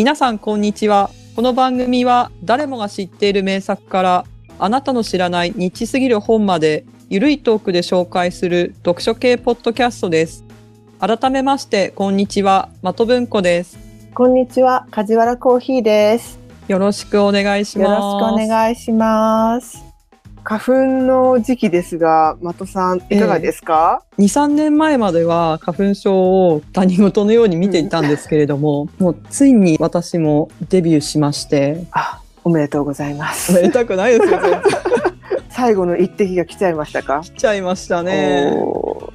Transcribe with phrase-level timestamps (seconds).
[0.00, 1.10] 皆さんこんにちは。
[1.36, 4.24] この番組は誰もが知っている名作から
[4.58, 10.42] あなたの知らないニッチすぎる本までゆるいトークで紹介する読書系ポッドキャストです。
[11.00, 12.70] 改めましてこんにちは。
[12.82, 13.78] 的文庫です。
[14.14, 16.40] こんにちは、梶原コーヒーです。
[16.66, 18.00] よろしくお願いしよます。
[18.00, 19.89] ろしくお願いします。
[20.50, 33.52] 花粉の時期ですが、的さんいかがですか、2、3年前までは花粉症を他人事のように見ていたんですけれども、 もうついに私もデビューしまして、あ、おめでとうございまおめす。
[33.62, 34.40] でたくないですよ、
[35.50, 37.20] 最後の一滴が来ちゃいましたか？
[37.22, 38.52] 来ちゃいましたね。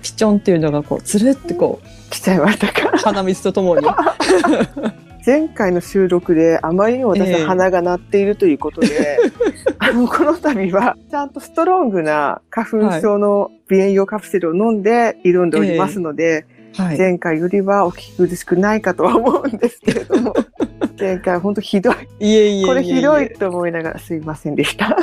[0.02, 1.82] ピチョンっていうのがこう、つるってこ
[2.12, 2.92] 来ちゃいましたか？
[2.96, 3.86] う、鼻水とともに。
[5.26, 9.18] 前回の収録であまりにも私ええは鼻が鳴っているということで、
[9.80, 16.46] あの、この度はちゃんとストロングな花粉症の鼻炎用カプセルを飲んで挑んでおりますので、
[16.78, 16.98] はい。
[16.98, 20.34] 前回よりはお聞き苦しくないかとは思うんですけれども
[21.00, 24.98] 前回本当ひどいいえいえこれひどいと思いながらすいませんでした。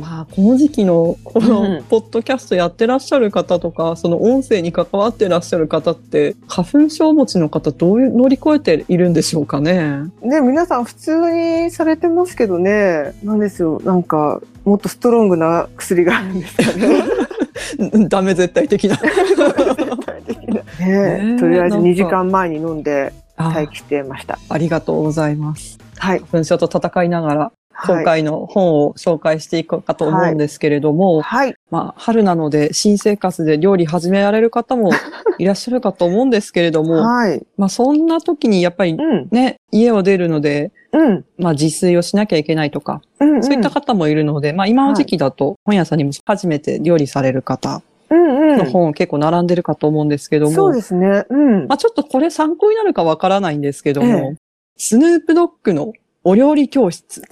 [0.00, 10.10] まあ、この時期のこうんのポッドキャストやってらっしゃる方とか、その音声に関わってらっしゃる方って、花粉症持ちの方どういう乗り越えているんでしょうかね？
[10.22, 17.04] ね皆さん普通にされてますけどねなんですよなんかもっとストロングな薬があるんですよね。
[18.08, 18.96] ダメ絶対的な。
[19.00, 24.38] 絶対的な ねねとりあえずなんか2時間前に飲んであ待機してました。
[24.48, 25.78] ありがとうございます。
[25.98, 26.20] はい。
[26.20, 27.59] 花粉症と戦いながら、はい。
[27.86, 31.54] 今回の本を紹介していこうかと思うんですけれども、はい。
[31.70, 34.90] まあ、春なので新生活で料理始められる方も
[35.38, 37.42] いらっしゃるかと思うんですけれども、はい。
[37.56, 39.28] まあ、そんな時にやっぱりうん。
[39.30, 41.24] ね、家を出るので、うん。
[41.38, 43.34] まあ、自炊をしなきゃいけないとか、うん。
[43.34, 48.58] うんそういった方もいるので、まあ、今の時期だと本屋さんにも初めて料理される方うんうん。
[48.58, 51.24] の本結構並んでるかと思うんですけども、そうですね。
[51.30, 51.66] うん。
[51.68, 54.36] まあ、ちょっとこれ参考になるかわからないんですけども、ええ
[54.82, 55.92] スヌープドッグの
[56.24, 57.22] お料理教室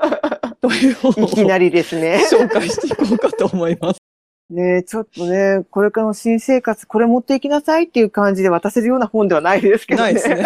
[0.60, 2.22] という本をいきなりですね。
[2.30, 4.00] 紹介していこうかと思います。
[4.50, 10.04] ねえちょっとね、これからの新生活、これ持っていきなさいっていう感じで渡せるような本ではないですけどね。
[10.04, 10.44] ないですね。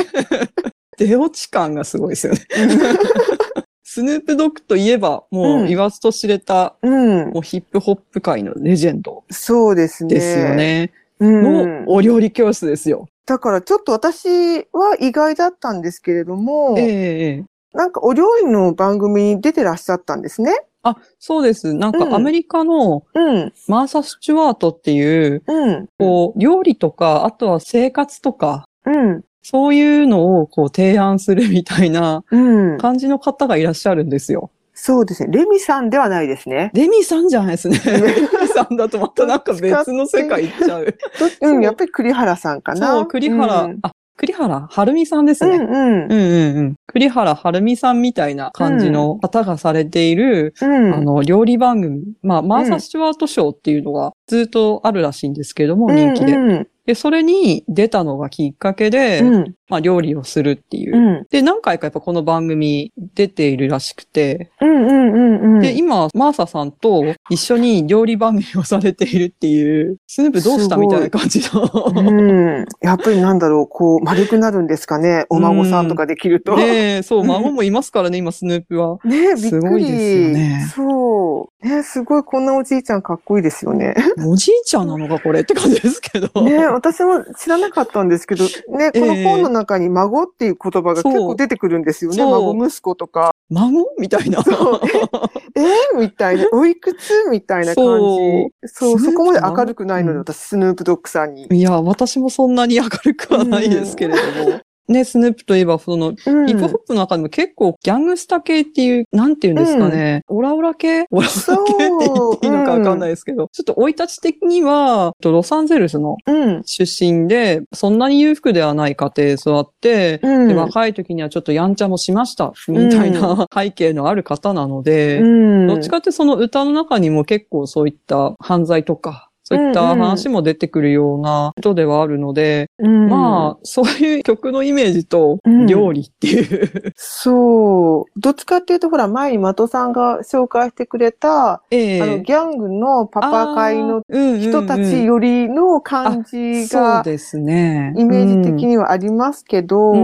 [0.97, 2.41] 出落ち感がすごいですよね。
[3.85, 7.31] スヌープドッグといえば、もううん言わずと知れた、うん。
[7.31, 10.15] もうヒップホップ界のレジェンドそうですね。
[10.15, 10.55] ですよ。
[10.55, 10.93] ね。
[11.19, 11.93] うんの。
[11.93, 13.09] お料理教室ですよ。
[13.27, 14.29] だからちょっと私
[14.73, 20.53] は意外だったんですけれども、ええええなんかお料理の番組に出てらっしゃったんですね。
[20.83, 21.75] あ、そうです。
[21.75, 23.53] なんうんかアメリカのうん。
[23.69, 25.89] マーサ・スチュワートっていう、うん。
[25.99, 29.25] こう、料理とか、あとは生活とか、うん。
[29.43, 32.79] そういうのをこう提案するみたいなうん。
[32.79, 34.51] 感じの方がいらっしゃるんですよ。
[34.75, 35.31] そうですね。
[35.31, 36.71] レミさんではないですね。
[36.73, 37.79] レミさんじゃないですね。
[37.85, 40.87] レミさんだとまたなんか別の世界行っちゃう。
[40.87, 42.93] どそううん、やっぱり栗原さんかな。
[42.93, 45.57] そう、栗原、うんあ、栗原はるみさんですね。
[45.57, 46.05] うんうん。
[46.05, 46.75] うんうんうん。
[46.87, 50.95] 栗原はるみさんみたいな感じの方がされている、うん。
[50.95, 52.03] あの、料理番組。
[52.23, 56.35] まあ、マーサ・うんスチュワート賞っていうのがずっとあるらしいんですけれども、人気で。
[56.35, 59.55] うんで、それに出たのがきっかけで、うん。
[59.71, 60.97] まあ、料理をするっていう。
[60.97, 61.27] うん。
[61.31, 65.61] で、何回かやっぱこの番組出ているらしくて、うんうんうんうん。
[65.61, 71.71] で、今、マーサさんと一緒に料理番組をされているっていう、スヌープどうしたみたいな感じの。
[71.95, 72.67] うん。
[72.83, 75.25] やっぱりなんだろう、こう、丸くなるんですかね。
[75.31, 76.57] お孫さんとかできると。
[76.57, 78.99] ねねえ、そう、孫もいますからね、今、スヌープは。
[79.07, 79.71] え、びっすくり。
[79.71, 81.67] ごいですよねそう。
[81.67, 83.95] ねすごいこんなおじいちゃんかっこいいですよね。
[84.27, 86.43] おじいちゃんなのか、これって感じですけど。
[86.43, 92.25] ね私も知らなかったんですけど、ね、このええ本の中に孫っていう言葉が結構出てくるんですよね。
[92.25, 93.35] 孫息子とか。
[93.51, 94.39] 孫みたいな。
[95.57, 98.69] えー、みたいな、おいくつみたいな感じ。
[98.69, 101.47] そう、そこまで明るくないので、うん私、スヌープドッグさんに。
[101.51, 104.61] いや、私もそんなに明るくはないですけれども。
[104.91, 106.15] ね、スヌープといえば、その、うん。
[106.47, 110.23] ヒップホップの中でも結構ギャングスタ系っていう、なんていうんですかね。
[110.29, 111.07] オラオラ系？
[111.11, 116.63] オラオラ系って言っていいのかわかんないですけど、ちょっと生い立ち的には、ロサンゼルスのうん。
[116.65, 120.49] 出身で、そんなに裕福ではない家庭で育って、うん。
[120.49, 125.67] で若い時にはちょっとやんちゃもしました、みたいな背景のある方なので、うん。
[125.69, 133.09] どっちかってその歌の中にも結構そういった犯罪とか、そういった話も出てくるような人ではあるので、うん。
[133.09, 135.67] まあ、そういう曲のイメージとうん。
[135.67, 138.21] 料理っていう、そう。
[138.21, 147.93] どっちかっていうと、ほら、前に的さんが紹介してくれた、えあの、ギャングのパパ会の人人たちよりの感じが、そうですね。
[147.97, 149.99] イメージ的にはありますけど、で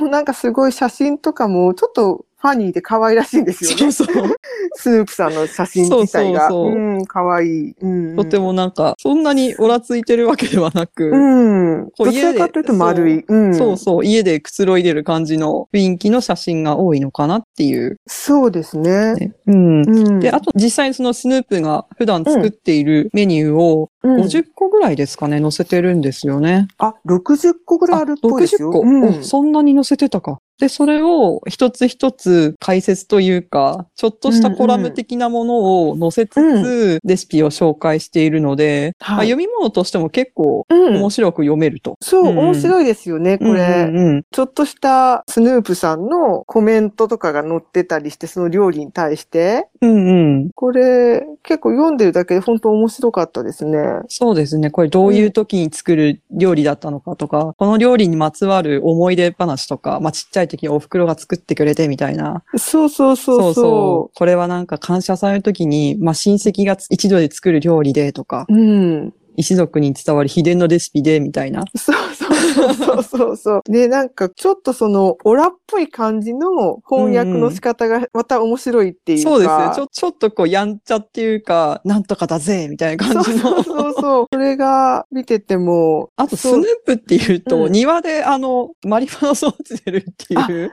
[0.00, 3.92] もなんかすごい写真とかも、ちょっとファニーで可愛らしいんですよね。
[3.92, 4.36] そうそう。
[4.74, 6.48] スープさんの写真自体が。
[6.48, 7.74] そうそうそううん、可愛い。
[7.78, 11.90] うん、とてもなんか、そんなにオラついてるわけではなく、うん。
[11.90, 13.24] こうどちらかというと丸い。
[13.28, 13.54] うん。
[13.54, 17.98] そうそう、家でくつろいでる感じの雰囲気の写真が多いのかなっていう。
[18.06, 19.14] そうですね。
[19.16, 19.82] ねうん。
[19.82, 20.20] うん。
[20.20, 26.68] で、あと実際にそのスヌープが普段作っているメニューをうん50個ぐらいですかね、載せてるんですよね。
[26.78, 28.70] あ、60個ぐらいあるっぽいですよ。
[28.70, 30.38] あ60個、うんおそんなに載せてたか。
[30.60, 41.96] で、それを一つ一つ解説というか、ちょっとしたコラム的なものを載せつつ、レシピを紹介しているので、はいまあ、読み物としても結構うん面白く読めると。
[42.02, 43.50] そう、うん面白いですよね、これ。
[43.50, 49.68] うんうんうんちょっとしたスヌープさんのコメントとかが載ってたりして、その料理に対して。
[49.82, 50.50] うんうん。
[50.54, 53.78] これ、結構読んでるだけで本当面白かったですね。
[54.08, 54.70] そうですね。
[54.70, 62.42] これどういう時に作る料理だったのかとか、この料理にまつわる思い出話とか、まあちっちゃい時にお袋が作ってくれてみたいな。
[62.58, 68.54] そうそうそうそこれはなんか感謝される時に、まあ親戚が一度で作る料理でとか、う。
[68.54, 69.14] うん。
[69.36, 71.64] 一族に伝わる秘伝のレシピでみたいな。
[71.76, 72.09] そう
[72.54, 73.62] そうそうそうそう。
[73.66, 79.30] で、なんかちょっとその、オラっぽい感じの翻訳の仕方がまた面白いっていうか。
[79.30, 79.72] そうですね。
[79.74, 83.40] ちょ、ちょっとこうやんちゃっていうか、なんとかだぜみたいな感じの。
[83.40, 84.26] そうそうそう。
[84.32, 86.10] それが見てても。
[86.16, 90.72] あと、スヌープっていうと、うん庭であの、マリファナソーチてるっていう、ね、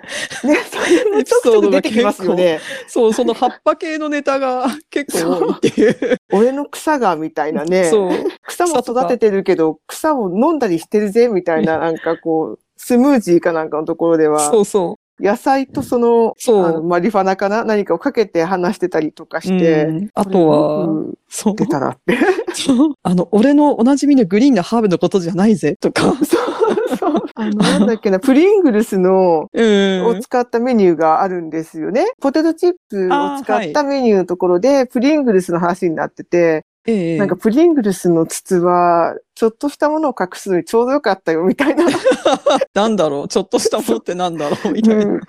[0.69, 2.59] それもちょくちょく出てきますよね。
[2.87, 6.16] そう、その葉っぱ系のネタが結構多いっていう。
[6.31, 7.85] 俺の草がみたいなね。
[7.85, 8.11] そう。
[8.47, 17.63] 草も育ててるけど、草を飲んだりしてるぜみたいな、なんかこう、スムージーかなんかのところではそ、うそ野菜とその、そうあのマリファナかな？
[17.63, 19.41] 何かをかけて話してたりとかう。
[19.41, 21.55] して、うんあとは、うんそう。
[21.55, 22.17] 出たらって。
[22.53, 26.01] そうあの、俺のおなじみのグリーンなハーブのことじゃないぜ、とか。
[26.23, 26.46] そう
[26.95, 27.21] そう。
[27.35, 30.05] あの、なんだっけな、プリングルスの、うん。
[30.05, 32.05] を使ったメニューがあるんですよね。
[32.21, 41.85] ポテトチップを使ったメニューのところで、プリングルスの話になってて、ええなんかプリングルスの筒は、ちょっとしたものを隠すのにちょうどよかったよ、みたいな。
[42.73, 45.05] なんだろう、ちょっとしたものってなんだろう、みたいな。
[45.05, 45.21] うん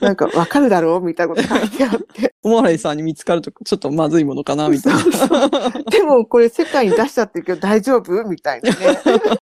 [0.00, 1.00] なんか、わかるだろう？
[1.00, 2.34] みたいなこと書いてあって。
[2.42, 5.00] おまわりさんに見つかると、ちょっとまずいものかな、みたいな。
[5.90, 8.24] でも、これ世界に出しちゃってるけど大丈夫？
[8.24, 8.76] みたいなね。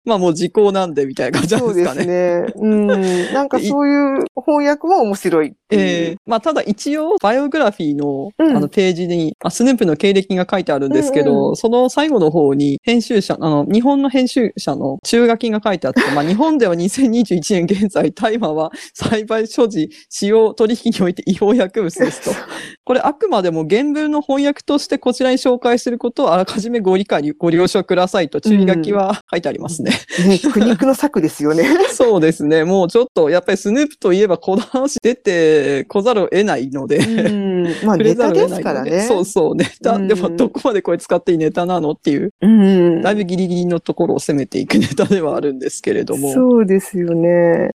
[0.05, 2.41] まあもう時効なんで、みたいな感じなんそうですかですね。
[2.41, 2.53] ね。
[2.55, 3.33] うん。
[3.33, 5.53] なんかそういう翻訳も面白い。
[5.71, 22.31] ええまあただ一応、バイオグラフィーの、うんあのページに、まあ、スヌープの経歴が書いてあるんですけど、うんその最後の方に、編集者、あの、日本の編集者の中書きが書いてあって、まあ日本では2021年現在、大麻は栽培、所持、使用、取引において違法薬物ですと。
[22.83, 29.91] これあくまでも原文の翻訳としてこちらに紹介することをあらかじめご理解、ご了承くださいと注意書きは書いてありますね。
[30.27, 31.65] ね、苦肉の策ですよね。
[31.91, 32.63] そうですね。
[32.63, 36.97] もうちょっと、やっぱりスヌープといえばこの話出てこざるを得ないので。
[36.97, 37.63] うん。
[37.83, 39.01] まあ、ネタですからね。
[39.01, 39.93] そうそう、ネタ。
[39.93, 43.01] うんでも、どこまでこれ使っていいネタなのっていう、うん。
[43.01, 46.33] だいぶギリギリのところを攻めていくネタではあるんですけれども。
[46.33, 47.69] そうですよね。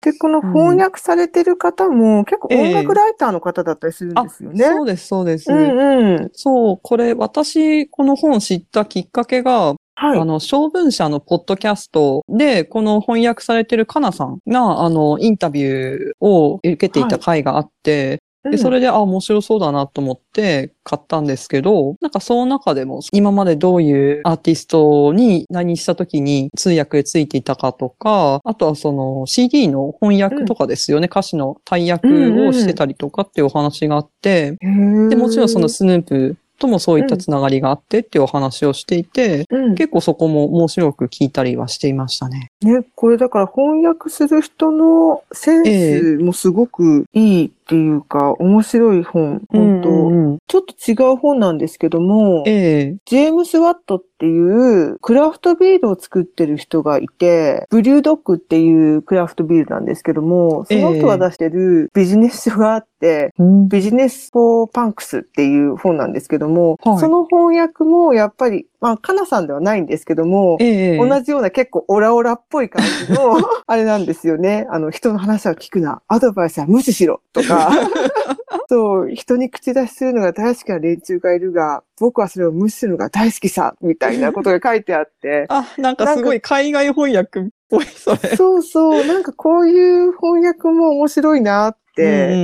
[0.00, 4.64] で、この翻訳されてる方も、結構音楽ライターの方だったりするんですよね。
[4.64, 5.52] そうです、そうです。
[5.52, 6.30] うんうん。
[6.32, 10.20] そう、これ、私、この本知ったきっかけが、はい。
[10.20, 18.18] あの、小文社のポッドキャストで、この翻訳されてるかなさんが、あの、インタビューを受けていた回があって、
[18.50, 32.06] で、それで、あ、面白そうだなと思って買ったんですけど、なんかその中でも今までどういうアーティストに何した時に通訳ついていたかとか、あとはその CD の翻訳とかですよね、歌詞の大役
[32.48, 42.50] をしてたりとかっていうお話があって、うんで、もちろんそのスヌープともそういったつながりがあってっていうお話をしていて、うん、結構そこも面白く聞いたりはしていましたね。
[42.62, 74.66] ね、これだから翻訳する人のセンスもすごくいいっていうか、面白い本、本当、うんうんちょっと違う本なんですけども、ええジェームス・ワットっていうクラフトビールを作ってる人がいて、ブリュードッグっていうクラフトビールなんですけども、その人が出してるビジネス書があって、うんビジネス・フォー・パンクスっていう本なんですけども、はいその翻訳もやっぱり、まあ、カナさんではないんですけども、ええ同じような結構オラオラっぽい感じの、 あれなんですよね。
[74.70, 76.02] あの、人の話は聞くな。
[76.08, 77.20] アドバイスは無視しろ。
[77.32, 77.55] とか。
[78.68, 83.74] そう、人に口出しするのが大好きな連中がいるが、僕はそれを無視するのが大好きさ。
[83.80, 85.46] みたいなことが書いてあって。
[85.50, 88.36] あ、なんかすごい海外翻訳っぽい、それ。
[88.36, 92.34] そうそう、なんかこういう翻訳も面白いなって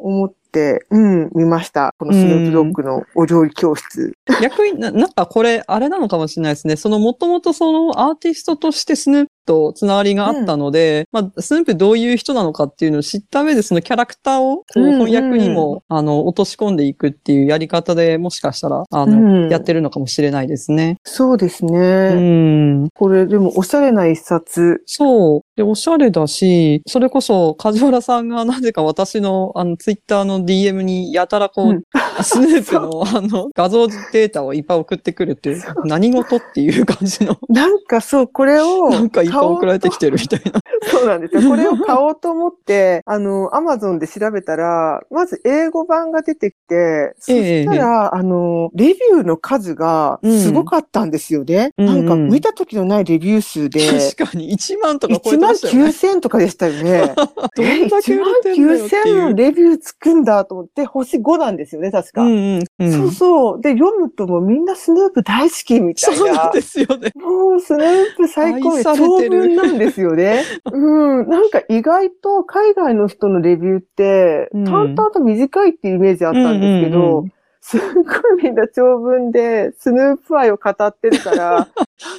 [0.00, 1.92] 思って、うん、見ました。
[1.98, 4.12] このスヌープドッグのお料理教室。
[4.42, 6.76] 逆にな、なんかこれ、あれなのかもしれないですね。
[6.76, 20.96] その、もともとそのアーティストとしてスヌーとつながりがあったので、まあ、スヌープどういう人なのかっていうのを知った上で、そのキャラクターをこううんうん翻訳にも、あの、落とし込んでいくっていうやり方でもしかしたら、あうの、んやってるのかもしれないですね。
[21.04, 22.14] そうですうね。
[22.84, 22.90] ん。
[22.90, 24.82] これでもおしゃれな一冊。
[24.86, 25.40] そう。
[25.56, 31.82] で、おしゃれだし、それこそ、梶原さんがなぜか私の、あの、ツイッターの DM にやたらこう、うん
[32.22, 40.60] スヌープの、 あの、画像データをいっぱい送ってくるっていう、何事っていう感じの、なんかそう、これをなんかいっぱい買おう送られてきてるみたいな。
[40.86, 41.48] そうなんですよ。
[41.48, 51.72] これを買おうと思って、あの、アマゾンで調べたら、まず英語版が出てきて、そしたら、あの、レビューの数がすごかったんですよね。
[51.78, 53.80] うんなんかうん見た時のないレビュー数で、
[54.16, 55.90] 確かに1万とか超え1万てましたよね。
[55.90, 57.14] 9000とかでしたよね。
[57.56, 59.22] どんだけ売れてんだよって1万9000いう。
[59.30, 62.22] のレビューつくんだと思って、星5なんですよね、確か。
[62.22, 62.92] うんうんうん。
[62.92, 63.60] そうそう。
[63.60, 66.52] で、読むともうみんなスヌープ大好きみたいなそうなん。
[66.52, 67.10] ですよね。
[67.16, 70.42] もうスヌープ最高で愛てる文なんですよね。
[70.72, 71.28] うん。
[71.28, 77.32] なんか意外と海外の人のレビューって、うん淡々と短いっていうイメージあったんですけど、うんうんうん
[77.66, 81.66] すっごいみんな長文でスヌープ愛を語ってるから、 なん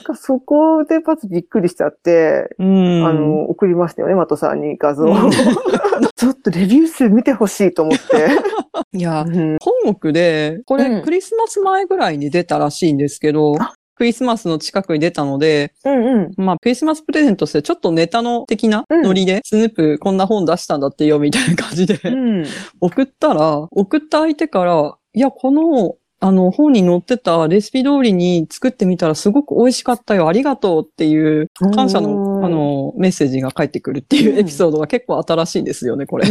[0.04, 3.06] かそこでまずびっくりしちゃって、うん。
[3.06, 5.10] あの、送りましたよね、マトさんに画像を。
[5.10, 5.32] うん
[6.18, 8.98] ちょっとレビュー数見てほしいと思って。
[8.98, 16.34] いや、うん本国で、これ、うんクリスマス前ぐらいに出たらしいんですけどあ、クリスマスの近くに出たので、うんうん。
[16.38, 22.46] まあ、クリスマスプレゼントとしてちょっとネタの的なノリで、スヌープこんな本出したんだってよ、みたいな感じで、うん。
[22.82, 36.26] 送ったら、送った相手から、いや、この、あの、本に載ってたレシピ通りに作ってみたらすごく美味しかったよ、ありがとうっていう感謝うの、んあの、メッセージが返ってくるっていうエピソードが結構新しいんですよね、これ。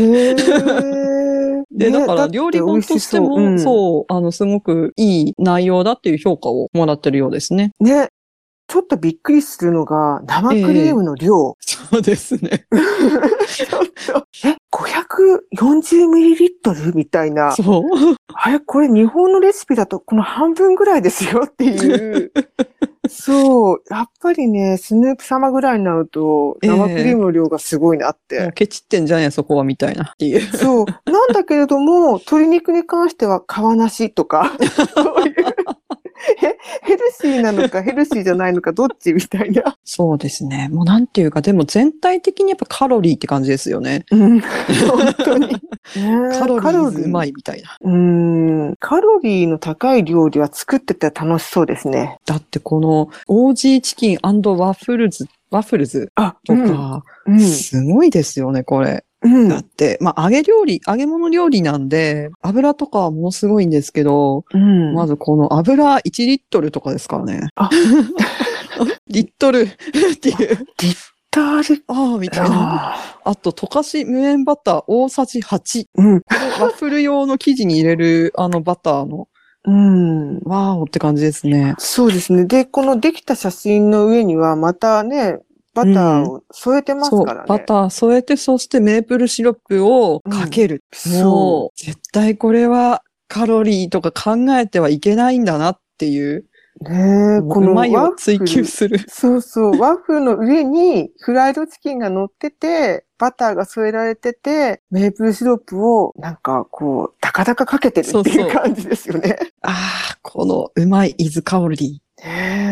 [1.74, 7.72] で、ねだから料理本としても、そう、あの、すごくいい内容だっていう評価をもらってるようですね。
[7.80, 8.08] うんね。
[8.66, 11.56] ちょっとびっくりするのが、生クリームの量。
[11.60, 12.66] そうですね。
[14.44, 16.94] え、540ml?
[16.94, 17.52] みたいな。
[17.52, 17.82] そう。
[18.34, 22.32] あれ、これ日本のレシピだとこの半分ぐらいですよっていう。
[23.08, 23.82] そう。
[23.90, 28.40] やっぱりね、スヌープ様ぐらいになると、ええ生クリームの量がすごいなって。
[28.40, 30.40] もうケチってんじゃねえ、そこは、みたいなっていう。
[30.56, 30.86] そう。
[31.10, 34.52] なんだけれども、鶏肉に関しては皮なしとか、
[34.94, 35.34] そういう。
[36.42, 39.76] えヘルシーなのかヘルシーじゃないのかどっちみたいな。
[39.84, 40.68] そうですね。
[40.70, 44.04] もうなんていうか、でも全体的にやっぱカロリーって感じですよね。
[44.10, 44.40] うん。
[44.40, 45.48] 本当に。
[46.32, 47.76] カロリーズうまいみたいな。
[47.80, 48.76] うん。
[48.78, 52.18] カロリーの高い料理は作ってて楽しそうですね。
[52.26, 57.40] だってこの、 OGチキンワッフルズ、ワッフルズあ、とか、うん。
[57.40, 59.04] すごいですよね、これ。
[59.24, 59.48] うん。
[59.48, 64.94] だって、まあ、揚げ料理、揚げ物料理なんで、油とかはものすごいんですけど、うん。
[64.94, 67.48] まずこの油1リットルとかですからね。
[67.56, 67.70] あ
[69.08, 70.58] リットルっていう、
[71.34, 71.84] タール。
[71.88, 72.94] ああ、みたいな。
[72.94, 75.58] ああと、溶かし無塩バター大さじ8。
[75.58, 76.14] ーうん。
[76.60, 79.28] ワッフル用の生地に入れるあのバターの、
[79.66, 80.38] うん。
[80.44, 81.74] ワーオって感じですね。
[81.78, 82.44] そうですね。
[82.44, 85.38] で、このできた写真の上にはまたね、
[85.74, 87.46] バターを添えてますそう、からね。
[87.48, 90.84] バター添えて、そしてメープルシロップをかける。
[90.92, 96.46] そもう、絶対これはカロリーとか考えてはいけないんだなっていう、
[96.80, 96.90] う。
[96.90, 98.64] ねえ、このうまいワッ追求ル。
[98.64, 98.98] する。
[99.08, 99.78] そうそう。
[99.78, 109.38] ワッフルの上にフライドチキンが乗ってて、バターが添えられてて、メープルシロップをなんかこう、高々かけてるってそういそうう感じですよね。
[109.62, 109.70] あ
[110.12, 112.04] あ、このうまいイズカオリー。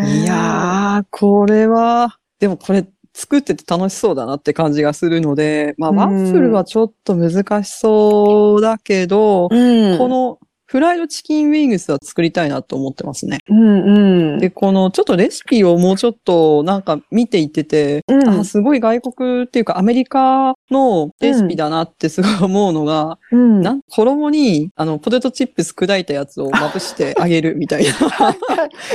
[0.04, 2.84] いやー、これは、でもこれ
[3.14, 9.96] 作ってて楽しそうだなって感じがするので、まあ、うんワッフルはちょっと難しそうだけど、うん。
[9.96, 10.40] この
[10.72, 13.40] フライドチキンウィングスは作りたいなと思ってますね。
[13.46, 14.38] うんうん。
[14.38, 27.90] で、このちょっとレシピをもうちょっとなんか見ていってて、うんあすごい外国っていうかアメリカのレシピだなってすごい思うのが、うん、なん衣にあのポテトチップス砕いたやつをまぶしてあげるみたいな。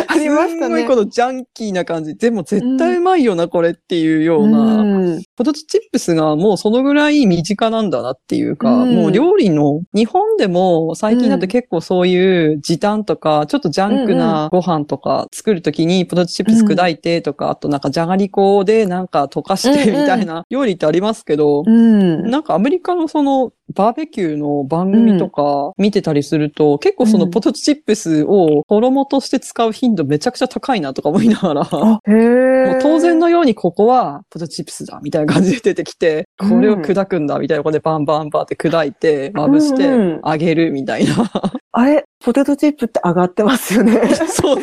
[0.07, 0.95] ありましたねすんごいこ。
[0.95, 2.15] のジャンキーな感じ。
[2.15, 4.59] でも絶対うまいよな、これっていうような。
[4.81, 22.29] うんポテトチップスがもうそのぐらい身近なんだなっていうか、うんもう料理の、日本でも最近だと結構そういう時短とか、ちょっとジャンクなご飯とか作るときにポテトチップス砕いてとか、あとなんかじゃがりこでなんか溶かしてみたいな料理ってありますけど、うん。
[22.29, 31.63] なんかアメリカのそのバーベキューの番組とか見てたりすると、結構そのポテトチップスを衣として使う頻度めちゃくちゃ高いなとか思いながら。
[31.71, 41.29] もう当然のようにここはポテトチップスだみたいな感じで出てきて、これを砕くんだみたいな、ここでバンバンバンって砕いて、まぶしてうんうん揚げるみたいな。
[41.73, 44.01] あれ、ポテトチップって上がってますよね。
[44.15, 44.61] そうそう。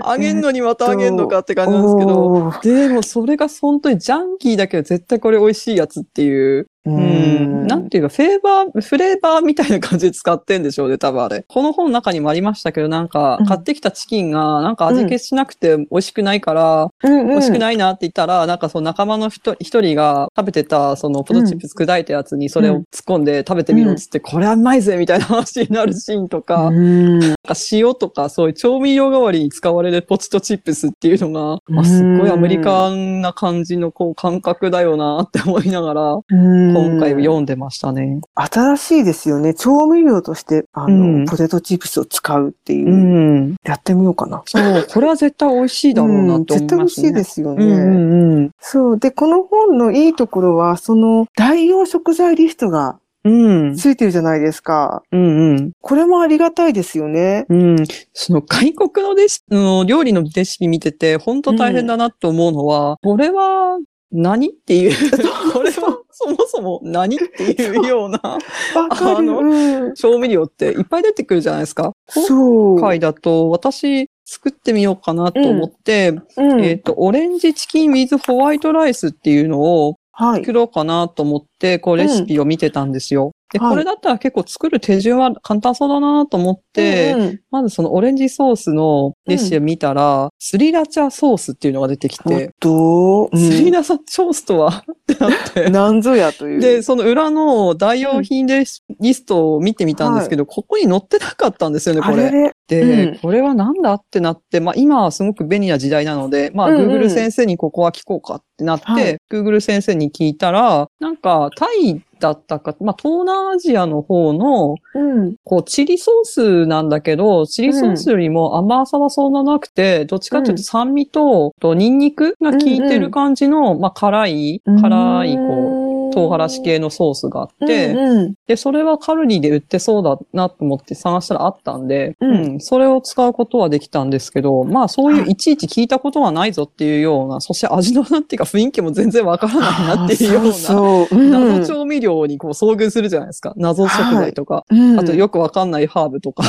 [0.00, 2.52] あげんのにまたあげんのかって感じなんですけど。
[2.62, 6.66] でも、それが本当にジャンキーだけど絶対これ美味しいやつっていう。
[6.86, 7.66] ううん。
[7.66, 11.44] なんていうか、フレーバー、フレーバーみたいな感じで使ってんでしょうね、多分あれ。
[11.48, 38.20] この本の中にもありましたけど、なんかうん、買ってきたチキンが、なんか味消しなくて美味しくないから、うんうん美味しくないなって言ったら、なんかその仲間の人一人が食べてた、そのポテトチップス砕いたやつにそれを突っ込んで食べてみろっつって、これはうまいぜみたいな話になるシーンとか、うんなんか塩とかそういう調味料代わりに使われるポテトチップスっていうのが、まあ、すっごいアメリカンな感じのこう感覚だよなって思いながら、今回読んでましたね。
[38.34, 39.54] 新しいですよね。
[39.54, 42.88] 調味料として、あの、うんポテトチップスを使うっていう。
[42.88, 43.56] うん。
[43.64, 44.42] やってみようかな。
[44.46, 46.66] そう、これは絶対美味しいだろうなって思いますね。
[46.66, 47.64] うん絶対美味しいですよね。
[47.64, 48.50] うんうんうん。
[48.60, 48.98] そう。
[48.98, 53.76] で、この本のいいところは、その代用食材リストがうん。
[53.76, 55.02] ついてるじゃないですか。
[55.10, 55.72] うんうん。
[55.80, 57.44] これもありがたいですよね。
[57.48, 57.76] うん。
[58.12, 63.78] その外国のレシピ、の料理のレシピ見てて、本当大変だなって思うのは、これは
[64.12, 64.92] 何っていう、
[65.52, 68.20] これはそもそも何っていうような。
[68.22, 71.92] あのうん調味料っていっぱい出てくるじゃないですか。
[72.08, 72.78] そう。
[72.78, 79.96] 今回だと私作ってみようかなと思って、うんえっ、と、オレンジチキン with ホワイトライスっていうのをはい。
[80.32, 83.35] 作ろうかなと思って、こうレシピを見てたんですよ。
[83.52, 83.70] で、はい。
[83.70, 87.40] これだったら結構作る手順は簡単そうだなと思って、うんうん。
[87.50, 94.68] まずそのオレンジソースのレシピを見たら、スリラチャソースっていうのが出てきてと、うスリんラチャソースとは？
[94.68, 95.70] ってなって。
[95.70, 96.60] なんぞやという。
[96.60, 102.26] で、その裏の代用品レシリストを見てみたんですけど、ここに載ってなかったんですよね、これ。
[102.26, 102.52] あれれ？
[102.68, 103.18] で、うん。
[103.18, 106.76] これはなんだってなって、まあ今はすごく便利な時代なので、まあうん。
[106.76, 109.16] うん Google 先生にここは聞こうかってなって、はい。
[109.30, 115.36] Google 先生に聞いたら、なんかタイだったか、まあ東南アジアの方の、うん。
[115.44, 125.85] こうチリソースなんだけど、チリソースよりも甘さはそんななくて、どっちかというと酸味と、とニンニクが効いてる感じの、まあ辛い、辛い、こう、
[126.16, 141.18] 唐辛子系のソースがあって、うんうんで、それはカルディで売ってそうだなと思って探したらあったんで、ううんん、それを使うことはできたんですけど、まあそういういちいち聞いたことはないぞっていうような、そして味のなんていうか雰囲気も全然わからないなっていうような、そうそう。
[141.18, 143.52] うん謎調味料にこう遭遇するじゃないですか。
[143.56, 146.44] 謎食材とか、うんあとよくわかんないハーブとか。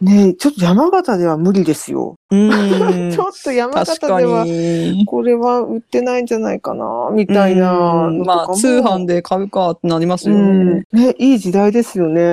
[0.00, 2.16] ねえちょっと山形では無理ですよ。
[2.30, 5.06] うーん ちょっと山形では、に。
[5.06, 10.84] これは売ってないんじゃないかな、みたいなうんまあ、通販で買うかってなりますようんね。
[10.92, 12.22] ね、いい時代ですよね。
[12.22, 12.24] う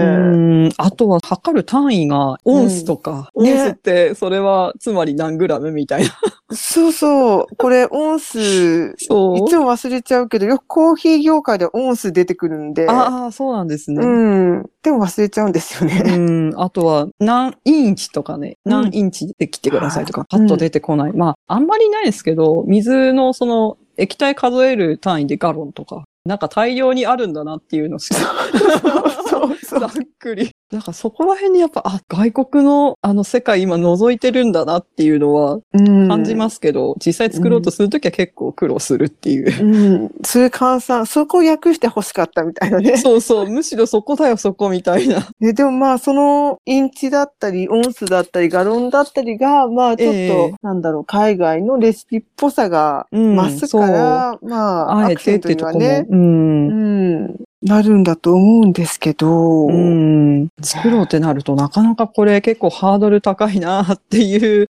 [0.68, 6.10] んあとは測る単位がオンスとか、うんねオンスってそれはつまり何グラムみたいな。
[6.54, 7.56] そうそう。
[7.58, 9.50] これ、オンス、いそう。
[9.50, 12.90] つも忘れちゃうけど、よくコーヒー業界でオンス出てくるんで。
[12.90, 14.04] ああ、そうなんですね。
[14.04, 14.70] うん。
[14.84, 16.18] でも忘れちゃうんですようね。
[16.18, 21.14] ん、あとは何インチとかね、うん何インチで切ってくださいとか、はいパッと出てこない。
[21.14, 28.16] まあ、あんまりないですけど、水のその液体数える単位でガロンとか、なんか大量にあるんだなっていうのを、そ
[29.46, 30.52] うざっくり。
[30.72, 39.66] なんかそこら辺にやっぱ、あ、外国のあの世界今覗いてるんだなっていうのはうん感じますけど、実際作ろうとするときは結構苦労するっていう。
[39.66, 40.12] うん。
[40.24, 42.96] それ換算、そこを訳して欲しかったみたいなね。
[42.98, 45.28] そうそう、むしろそこだよ、そこみたいな。
[45.40, 55.80] ねでもまあ、そのインチだったり、オンスだったり、ガロンだったりが、まあ、ちょっと、ええなんだろう、海外のレシピっぽさがうん増すから、まあ、あえてってとこも。
[55.80, 56.14] ね、う。
[56.14, 60.50] うんん、なるんだと思うんですけど、うん。
[60.62, 64.68] 作ろうってなるとなかなかこれ結構ハードル高いなっていう。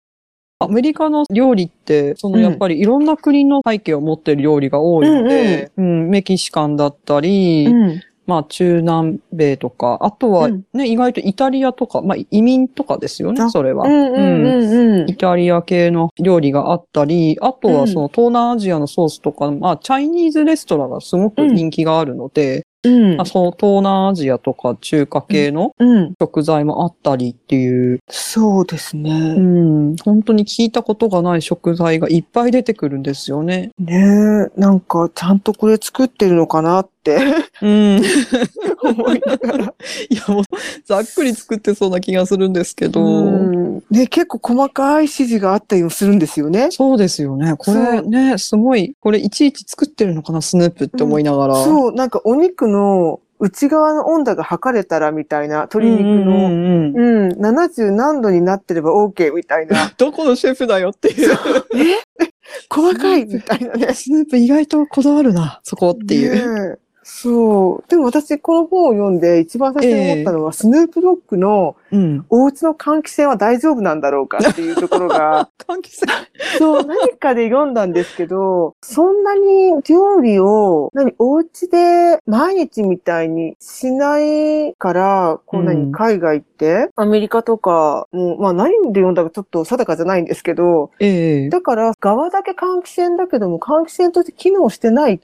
[0.62, 10.64] アメリカの料理って、そのうんやっぱりいろんな国の背景を持ってる料理が多いので、うんメキシカンだったり、うん、まあ中南米とか、あとはうん。
[10.74, 13.86] ね、意外とイタリアとか、まあ移民とかですよね、あそれは。
[13.86, 15.10] うん、うん、うん、うん。
[15.10, 29.34] イタリア系の料理があったり、あとはその東南アジアのソースとか、まあチャイニーズレストランがすごく人気があるので、うんまあ、その東南アジアとか中華系のうん、食材もあったりっていう、そうですうね。
[29.34, 33.70] ん、本当に聞いたことがない食材がいっぱい出てくるんですよね。
[33.78, 37.18] ねえ、なんか、ちゃんとこれ作ってるのかなって
[37.60, 37.98] うん。
[37.98, 38.02] い
[38.82, 39.74] 思いながら。
[40.10, 40.44] や、もう、
[40.84, 46.68] ざっくり作ってそうな気がするんですけど、うんね、結構細かい指示があったりもするんですよね。
[46.70, 47.54] そうですよね。
[47.56, 51.64] これね、すごい、これいちいち作ってるのかな、スヌープって思いながら。
[51.64, 56.32] そう、なんかお肉の内側の温度が測れたらみたいな、鶏肉うんの。
[56.32, 59.92] うんうんうん、70何度になってれば OK みたいな。
[59.96, 61.36] どこのシェフだよっていう。
[62.68, 63.94] 細かいみたいなね。
[63.94, 66.70] スヌープ意外とこだわるな、そこっていう。
[66.70, 67.90] ねえそう。
[67.90, 72.24] でも私、この本を読んで一番最初に思ったのは、スヌープドッグのうん。
[72.28, 76.12] お家の換気扇は大丈夫なんだろうかっていうところが、 換気扇。
[76.58, 95.20] そう、何かで読んだんですけど、そんなに料理を、何、お家で毎日みたいにしないから、こう何、うん海外行って、アメリカとか、もう、まあ何で読んだかちょっと定かじゃないんですけど、ええだから、側だけ換気扇だけども、換気扇として機能してないへへ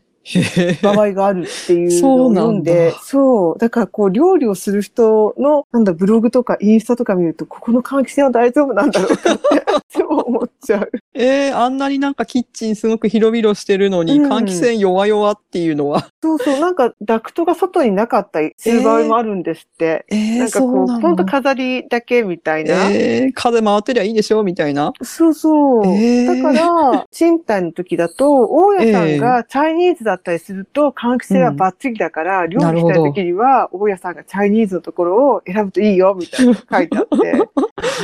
[0.83, 3.59] 場合があるっていうのをそうなんだ読んで、そう。
[3.59, 9.43] だからこう料理をする人の、なんだ、ブログとかインスタとか見ると、ここの換気扇は大丈夫なんだろうかって、
[9.89, 10.91] そう思っちゃう。
[11.15, 16.09] ええあんなになんかキッチンすごく広々してるのに、うん換気扇弱々っていうのは。
[16.23, 20.05] そうそう、なんかダクトが外になかったり する場合もあるんですって。
[20.11, 22.91] ええなんかこう、ほんと飾りだけみたいな。
[22.91, 24.93] ええ風回ってりゃいいでしょみたいな。
[25.03, 25.87] そうそう。
[25.87, 37.33] ええだから、 賃貸の時だと、大家さんがチャイニーズだったりすると、換気扇はバッチリだから、料理したい時には、大家さんがチャイニーズのところを選ぶといいよ、みたいな 書いてあって。
[37.33, 37.44] な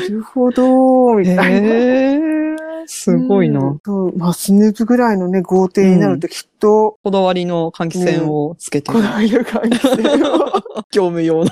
[0.09, 1.45] るほど、みたいな。
[1.51, 2.43] ええ
[2.87, 3.61] すごいな。
[3.61, 8.99] うんそう、まあ、スヌープぐらいのね、豪邸になるときっと、こだわりの換気扇をつけてる。
[8.99, 10.37] こだわりの換気扇を。
[10.93, 11.45] 業務用の。
[11.45, 11.49] ね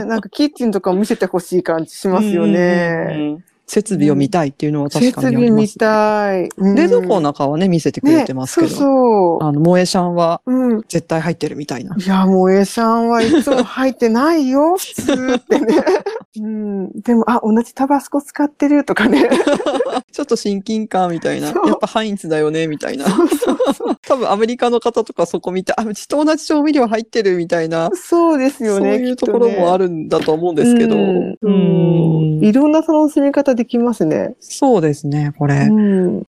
[0.00, 3.06] えなんかキッチンとかも見せてほしい感じしますようんうんね。
[3.10, 5.78] うん設備を見たいっていうのは確設かにあ備見ります。
[5.78, 6.48] たい。
[6.56, 8.66] うん冷蔵庫の中はね、見せてくれてますけど。
[8.66, 9.44] ね、そうそう。
[9.44, 10.80] あの、萌えシャンはうん。
[10.88, 11.94] 絶対入ってるみたいな。
[11.96, 15.84] いや、もう A さんはいつも入ってないよ、普通ってね。
[16.40, 17.00] うん。
[17.00, 19.28] でも、あ、同じタバスコ使ってるとかね。
[20.12, 21.48] ちょっと親近感みたいな。
[21.48, 23.08] やっぱハインツだよねみたいな。
[23.08, 23.96] そうそうそう。
[24.06, 27.90] 多分アメリカの方とかそこ見て、あ、うちと同じ調味料入ってるみたいな。
[27.94, 28.96] そうですよそうね。
[28.96, 30.96] いうところもあるるんだと思うんですけど。
[30.96, 32.10] うんうん
[32.42, 34.36] いろんな楽しみ方できますね。
[34.40, 35.68] そうですね、これ。
[35.70, 36.22] うん。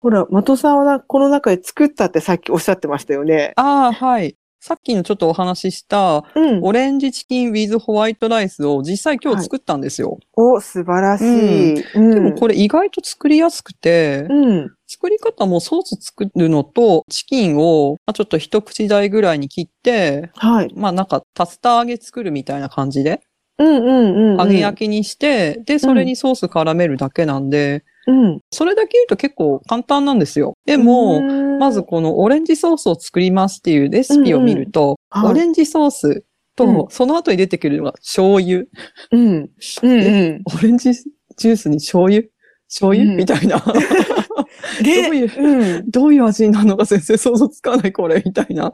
[0.00, 3.52] ほら、的さんはなこの中で作ったってさっきおっしゃってましたよね。
[3.56, 4.34] ああ、はい。
[4.62, 6.60] さっきのちょっとお話しした、うん。
[6.62, 10.18] オレンジチキン with ホワイトライスを実際今日作ったんですよ。
[10.34, 11.82] お、素晴らしい。
[11.94, 12.10] うん。
[12.14, 14.70] でもこれ意外と作りやすくて、うん。
[14.86, 20.72] 作り方もソース作るのと、チキンをまあちょっと一口大ぐらいに切って、はい。
[20.74, 23.20] まあなんかタスター揚げ作るみたいな感じで、
[23.60, 24.38] うんうんうん、うん。
[24.38, 28.40] 揚げ焼きにして、で、それにソース絡めるだけなんで、うん。
[28.50, 30.54] それだけ言うと結構簡単なんですよ。
[30.64, 34.80] でも、うんまず、このオレンジソースを作りますっていうレシピを見ると、
[35.14, 36.24] うんうんはいオレンジソース
[36.56, 38.64] と、うんその後に出てくるのが醤油。
[39.12, 39.18] うん。
[39.18, 39.50] うん
[39.82, 40.42] うん。
[40.58, 42.28] オレンジジュースに醤油？
[42.68, 43.58] 醤油、うんみたいな。
[43.64, 45.90] どうで、いう、うん。
[45.90, 48.72] どういう味になるのか全然想像つかないこれ、みたいな。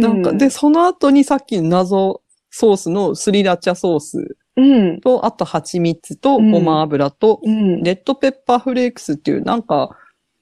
[0.00, 2.22] なんか、で、その後にさっきの謎
[2.56, 5.00] ソースのスリラチャソースうん。
[5.00, 7.82] と、あと蜂蜜とうんごま油と、うん。
[7.82, 9.90] レッドペッパーフレークスっていう、なんか、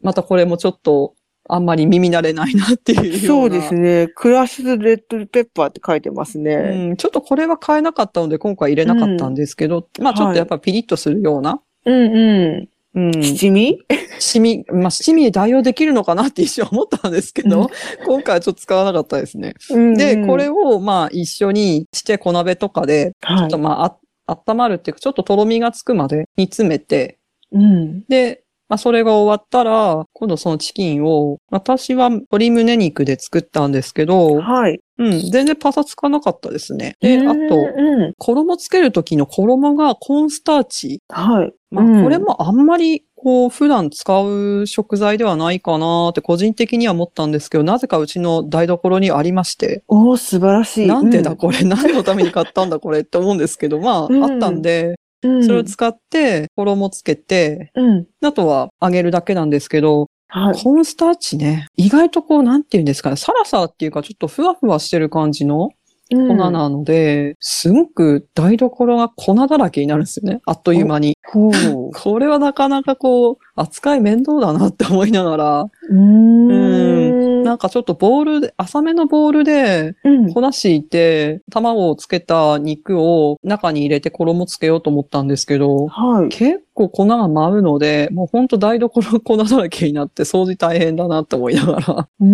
[0.03, 1.15] またこれもちょっと、
[1.49, 3.27] あんまり耳慣れないなっていうような。
[3.27, 4.09] そうですね。
[4.15, 6.55] クラッシュレッドペッパーって書いてますね。
[6.55, 13.79] うん、ちょっとこれは買えなかったので今回入れなかったんですけど、まあちょっとやっぱピリッとするような、うんううんん。、七味
[14.19, 17.69] 七味、まあ七味で代用できるのかなって一瞬思ったんですけど、うん
[18.07, 19.55] 今回はちょっと使わなかったですね。
[19.71, 23.59] うんで、これをまあ一緒にして小鍋とかで、ちょはいっと。
[23.59, 27.19] まあ、あ温まるっていうか、ちょっととろみがつくまで煮詰めて、
[27.53, 28.05] うん。
[28.09, 28.42] で、
[28.73, 34.81] まあそれが終わったら、今度そのチキンを、私は鶏胸肉で作ったんですけど、はい。
[34.97, 36.97] うん、全然パサつかなかったですね。
[37.01, 38.15] で、あと、うん。
[38.17, 41.03] 衣つける時の衣がコーンスターチ。
[41.11, 41.53] はい。
[41.71, 50.87] まうんあ、これもあんまり、こう、普段使う食材ではないかなって個人的には思ったんですけど、なぜかうちの台所にありまして、おー、素晴らしい。
[50.87, 54.95] なんでだこれ、 何のために買ったんだこれって思うんですけど、まうんあ、あったんで、うん。
[55.23, 58.07] それを使って、衣つけて、うん。
[58.23, 60.55] あとは揚げるだけなんですけど、はい。
[60.63, 65.71] コーンスターチね、意外とこう、なんていうんですかね、サラサラっていうか、ちょっとふわふわしてる感じの
[66.11, 70.41] 粉粉なので、すごく台所が粉だらけになるんですよね。
[70.45, 71.17] あっという間に。
[71.33, 77.43] これはなかなかこう、扱い面倒だなって思いながら、うーん。
[77.43, 80.33] なんかちょっとボールで、浅めのボールでうん。
[80.33, 86.29] 粉敷いて、卵をつけた肉を中に入れて衣つけようと思ったんですけど、はい。
[86.29, 92.09] 結構粉が舞うので、もうほんと台所が粉だらけになって掃除大変だなって思いながら。
[92.21, 92.27] うー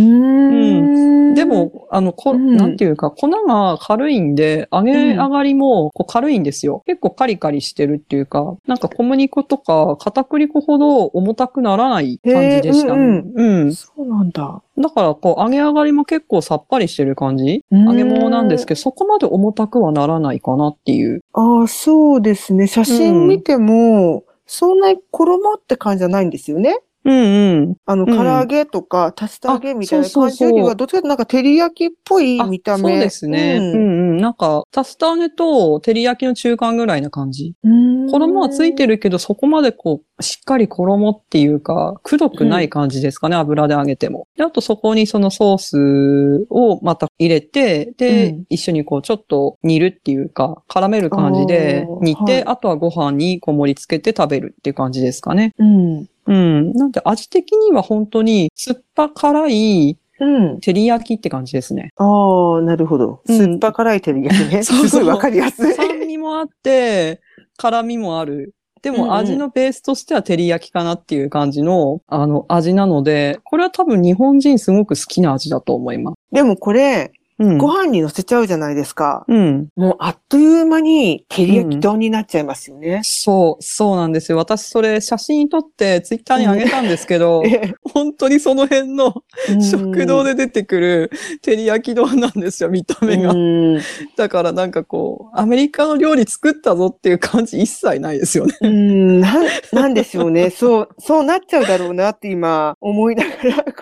[1.32, 1.34] ん。
[1.34, 6.82] で、も、あの、こ、うんなんていうか、粉が軽いんで、揚げ上がりもこう軽いんですよ。
[6.86, 13.16] 結構カリカリしてるっていうか、なんか小麦粉とか片栗粉ほど重たくならない感じでしたね。
[13.16, 13.74] へーうん。
[13.74, 14.62] そうなんだ。
[14.76, 17.64] だから、こう、揚げ上がりも結構さっぱりしてる感じ？
[17.70, 21.22] 揚げ物なんですけど、そこまで重たくはならないかなっていう。
[21.32, 22.66] ああ、そうですね。
[22.66, 26.78] 写真見ても、そんなに衣って感じじゃないんですよね。
[27.12, 27.76] うんうん。
[27.86, 32.90] あの、うん唐揚げとか、竜田揚げみたいな感じよりは、どっちかとなんか照り焼きっぽいあ見た目。
[32.90, 33.58] そうですね。
[33.60, 33.78] うん、う
[34.14, 37.54] ん、なんか、タスターネと照り焼きの中間ぐらいな感じ。
[37.62, 38.10] うん。
[38.10, 38.88] 衣はついてる。
[38.88, 44.26] るけど、そこまでこう、しっかり衣っていうか、くどくない感じですかね、油で揚げても。
[44.36, 55.52] で、あとそこにそのソースをまた入れて、で、うん一緒にこう、ちょっと煮るっていうか、絡める感じで煮て、はいあとはご飯にこう盛り付けて食べるっていう感じですかね。
[55.58, 56.06] うん。
[56.28, 56.72] うん。
[56.72, 60.60] なんで味的には本当に酸っぱ辛いうん。
[60.60, 61.90] 照り焼きって感じですね。
[61.96, 63.22] ああ、なるほど。
[63.26, 64.62] うん酸っぱ辛い照り焼きね。
[64.64, 65.72] そうそうすごいわかりやすい。
[65.74, 67.20] 酸味もあって、
[67.56, 68.54] 辛みもある。
[68.82, 76.16] でも味のベースとしては照り焼きかなっていう感じの、あの、味なので、これは多分日本人すごく好きな味だと思います。
[76.32, 77.58] でもこれ、うん。
[77.58, 79.24] ご飯に乗せちゃうじゃないですか。
[79.28, 79.68] うん。
[79.76, 83.00] もうあっという間に照り焼き丼になっちゃいますよね。
[83.04, 84.38] そう、そうなんですよ。
[84.38, 89.14] 私それ写真撮ってツイッターに上げたんですけど、え本当にその辺の
[89.48, 91.10] え食堂で出てくる
[91.42, 93.36] 照り焼き丼なんですよ、見た目がう。
[93.36, 93.80] ん
[94.16, 98.56] だからなんかこう、アメリカの料理作ったぞっていう感じ一切ないですよね。
[98.60, 100.50] うん、なん、なんでしょうね。
[100.50, 103.30] そう、そうなっちゃうだろうなって今思いなが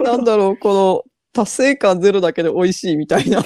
[0.04, 3.42] ら、なんだろう、この達成感ゼロだけで美味しいみたいな。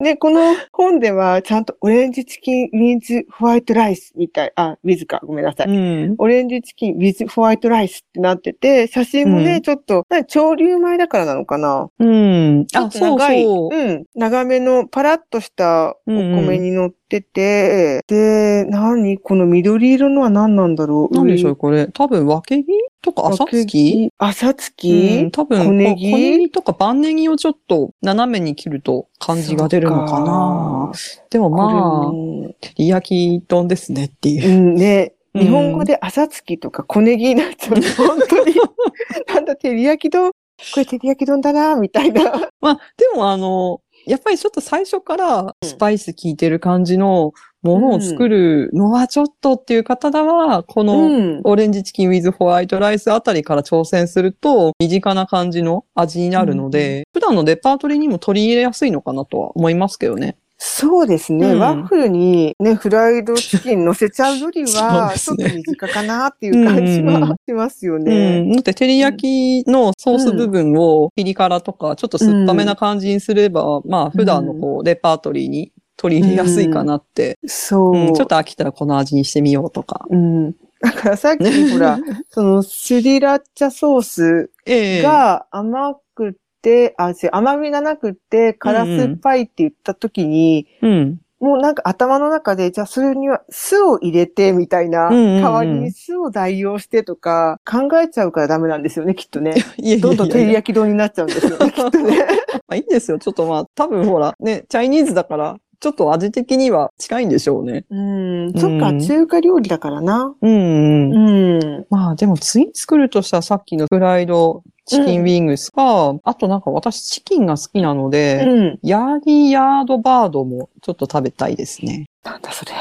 [0.00, 5.68] ね、この本ではちゃんとオレンジチキンウィンズホワイトライスみたい、あ、ウィズか、ごめんなさい。
[5.68, 5.72] う
[6.10, 6.14] ん。
[6.18, 12.66] オレンジチキンウィズホワイトライスってなってて、写真もね、うんちょっと、潮流米だからなのかなうん。
[12.66, 13.92] ちょっあ、そうそう。
[13.92, 19.18] ん、長めのパラッとしたお米に乗ってて、で、何？
[19.18, 21.14] この緑色のは何なんだろう？
[21.14, 21.86] なんでしょう、これ。
[21.88, 26.10] 多分、分け木とか朝分けつき木朝月、うん、多分、小ネギ？
[26.10, 30.92] こ小ネギとか万ネギをちょっと斜めに切ると感じが出るのかな。
[31.30, 31.70] でもまあ、
[32.10, 34.48] こ照り焼き丼ですねっていう。
[34.48, 35.42] うんね、うん。
[35.42, 38.54] 日本語で朝月とか小ネギになっちゃうと、本当に、
[39.34, 40.30] なんだ、照り焼き丼？
[40.72, 42.22] これ照り焼き丼だな、みたいな。
[42.62, 47.32] まあ、でもあの、やっぱりちょっと最初からスパイス効いてる感じの
[47.64, 51.40] ものを作るのはちょっとっていう方は、この、うん。
[51.44, 60.36] オレンジチキン with ホワイトライスあたりから挑戦すると、身近な感じの味になるので、普段のレパートリーにも取り入れやすいのかなとは思いますけどね。
[60.56, 68.40] そうですね、うんワッフルにね、フライドチキン乗せちゃうよりは、 ちょっと身近かなっていう感じはしますようね。
[68.40, 68.52] ん。
[68.52, 77.38] だって、照り焼きのソース部分をピリ辛とか、ちょっと酸っぱめな感じにすれば、まあ、普段のこう、レパートリーに取り入れやすいかなって。
[77.46, 80.06] そう、うんちょっと飽きたらこの味にしてみようとか。
[80.08, 80.52] うん。
[80.80, 81.98] だからさっきほら、
[82.30, 91.20] そのスリラッチャソースええが甘くて、あ、甘みがなくて、辛酸っぱいって言った時に、うん。
[91.40, 99.54] もうなんか頭の中で、じゃあそれには酢を入れてみたいな、代わりに酢を代用してとか考えちゃうからダメなんですよね、きっとね。
[100.00, 102.18] どんどん照り焼き丼になっちゃうんですよね、きっとね。
[102.66, 103.18] まあいいんですよ。
[103.18, 107.84] ちょっとまあ、多分ほら、ね、チャイニーズだから、ちょっと味的には近いんでしょうね。
[107.90, 110.34] うん、そっか、うん中華料理だからな。
[110.40, 111.56] うん、うん。
[111.56, 111.86] うん。
[111.90, 118.78] まあでも次作るとしたらさっきのフライドチキンウィングスか、あとなんか私チキンが好きなので、うん。
[118.82, 122.06] ヤーディヤードバードもちょっと食べたいですね。
[122.24, 122.72] なんだそれ。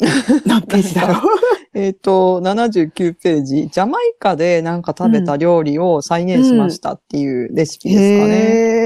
[0.44, 1.20] 何ページだろう。
[1.72, 3.68] えっ、と、79ページ。
[3.68, 8.34] ジャマイカでなんか食べた料理を再現しましたっていうレシピですかね。
[8.34, 8.79] へえ。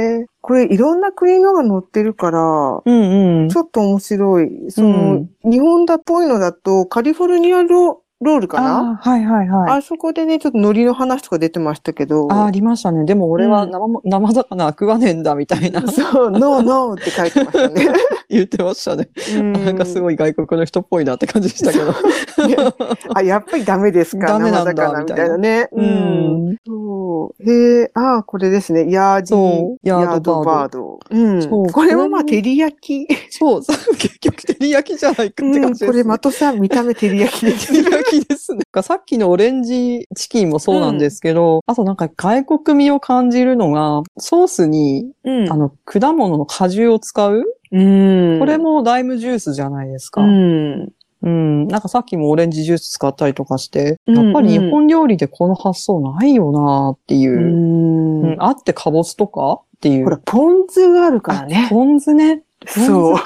[0.46, 3.48] これいろんな国のが載ってるから、うんうん。
[3.48, 4.50] ちょっと面白い。
[4.68, 8.96] その、日本だっぽいのだと、カリフォルニアロロールかな？
[9.02, 9.70] はいはいはい。
[9.78, 12.28] あそこでね、ちょっと海苔の話とか出てましたけど。
[12.30, 13.04] あーありましたね。
[13.04, 13.70] でも俺はうん
[14.04, 17.86] 生魚食わねえんだみたいな そう、ノーノーって書いてましたね。
[18.30, 19.08] 言ってましたね。
[19.64, 20.00] なんかすい。
[20.00, 21.92] ごい外国の人っぽいなって感じでしたけど。
[23.14, 24.26] あ、やっぱりダメですか？
[24.26, 25.68] ダメなんだみたいなね。
[25.72, 26.50] ううん。
[26.52, 26.56] ん。
[26.66, 27.50] そう。
[27.50, 28.90] へえ、ああ、これですね。
[28.90, 31.00] ヤーディそうヤヤードバーード。
[31.10, 31.42] うん。
[31.42, 33.06] そうこれもまあ、照り焼き。
[33.30, 33.60] そう、
[33.98, 38.62] 結局照り焼きじゃないかって感じうん、です、これまたさ、見た目照り焼きです照り焼きですね。
[38.82, 48.38] さっきのオレンジチキンもそうなんですけど、あとなんか外国味を感じるのが、ソースに、うんあの、果物の果汁を使う、うん。
[48.38, 50.22] これもライムジュースじゃないですか。
[50.22, 50.92] ううん。
[51.64, 51.68] ん。
[51.68, 57.34] なんかさっきもオレンジジュース使ったりとかして、うんやっぱり日本料理でこの発想ないよなっていうう。
[57.36, 58.36] うんん。
[58.38, 60.04] あってかぼすとかっていう。
[60.04, 61.66] ほら、ポン酢があるからね。
[61.70, 62.42] ポン酢ね。
[62.66, 63.16] そう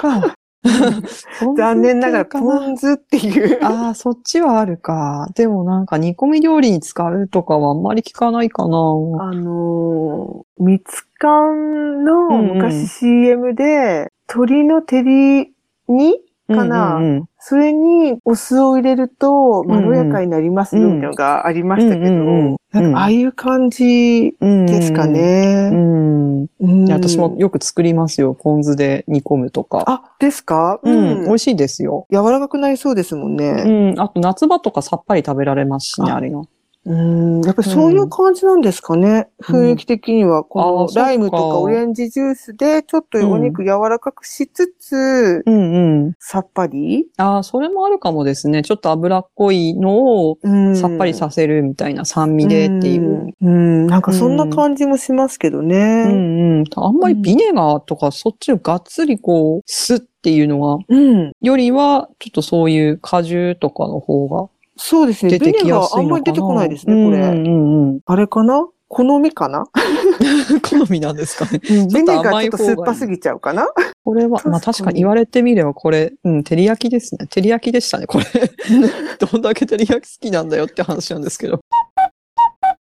[1.57, 3.63] 残念ながら、ポン酢っていう。
[3.63, 5.29] ああ、そっちはあるか。
[5.35, 8.77] でもなんか煮込み料理に使うとかはあんまり聞かないかな。
[8.77, 10.83] あのー、蜜
[11.21, 15.53] 柑のうんうん昔 CM で、鶏の照り
[15.87, 16.95] 煮かな。
[16.95, 25.69] うんうんそれにお酢を入れるとまろやかになりますよ、みたいなのがありましたけど、うんうんうんああいう感じうんですかうね。
[25.69, 26.41] ん。
[26.41, 28.33] うん私もよく作りますよ。
[28.33, 29.85] ポン酢で煮込むとか。
[29.87, 30.81] あ、ですか？
[30.83, 31.23] うん。
[31.23, 32.05] 美味しいですよ。
[32.11, 33.93] 柔らかくなりそうですもんうね。
[33.93, 33.99] ん。
[34.01, 36.41] あと夏場とかさっぱり食べられますしね、ああれが。
[36.89, 37.41] うん。
[37.41, 39.29] やっぱりそういう感じなんですかね。
[39.47, 40.43] うん雰囲気的には。
[40.43, 46.13] このライムとかかオレンジジュースでちょっとお肉柔らかくしつつ、うんうん。
[46.19, 48.63] さっぱり、ああ、それもあるかもですね。
[48.63, 53.33] ちょっと脂っこいのをうんさっぱりさせるみたいな酸味でっていう。
[53.41, 53.49] うん。
[53.49, 53.49] う
[53.85, 53.87] ん。
[53.87, 56.05] なんかそんな感じもしますけどうね。
[56.05, 56.63] んうん。
[56.75, 61.31] あんまりビネガーとかそっちをがっつりこう、酢っていうのが、うん。
[61.41, 64.49] よりは、ちょっとそういう果汁とかの方が
[64.81, 65.37] そうですね。
[65.37, 66.01] 出てきやすいのかな？
[66.01, 67.17] あんまり出てこないですね、これ。
[67.17, 67.99] うんうんうん。
[68.05, 68.67] あれかな？
[68.87, 69.65] 好みかな、
[70.67, 71.59] 好みなんですかね。
[71.59, 73.67] ビネがちょっと酸っぱすぎちゃうかな？
[74.03, 77.27] これは、まあ確かに言われてみればこれ、うん、照り焼きですね。
[77.27, 78.25] 照り焼きでしたね、これ。
[79.19, 81.59] どんだけ照り焼き好きなんだよって話なんですけど。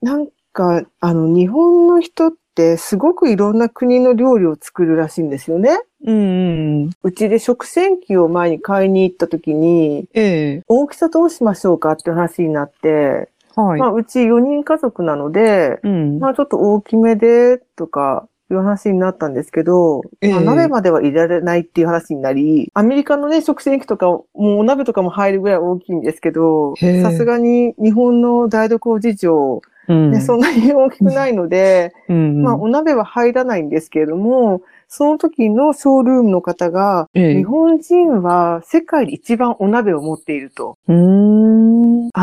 [0.01, 5.81] なんか、あの、日本の人ってすごくいろんな国の料理を作るらしいんですよね。
[6.07, 10.63] うんうんうちで食洗機を前に買いに行った時に、ええ。
[10.67, 13.81] 大きさどうしましょうかって話になって、はい。
[13.81, 16.19] まあ、うち4人家族なので、うん。
[16.19, 20.33] まあ、ちょっと大きめで、とか、いう話になったんですけど、ええ。
[20.33, 30.11] まあ、鍋までは入れられないっていう話になり、アメリカのね、食洗機とか、もうお鍋とかも入るぐらい大きいんですけど、さすがに日本の台所事情、うん。
[30.11, 32.43] ね、そんなに大きくないので、うん。
[32.43, 40.77] まあ、お鍋は入らないんですけれども、その時のショールームの方が、ええ日本人は世界で一番お鍋を持っていると。
[40.89, 40.91] あ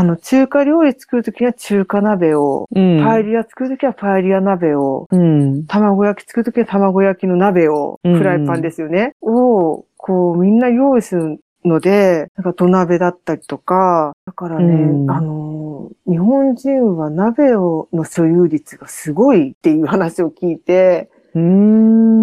[0.04, 3.02] の、中華料理作る時には中華鍋を、うん。
[3.02, 5.66] パエリア作る時はパエリア鍋を、うん。
[5.66, 9.14] 卵焼き作る時は卵焼きの鍋を、うんフライパンですよね。
[9.22, 22.18] を、こう、みんな用意するので、なんか土鍋だったりとか、だからね、うんあの、日本人は鍋をの所有率がすごいっていう話を聞いて、うん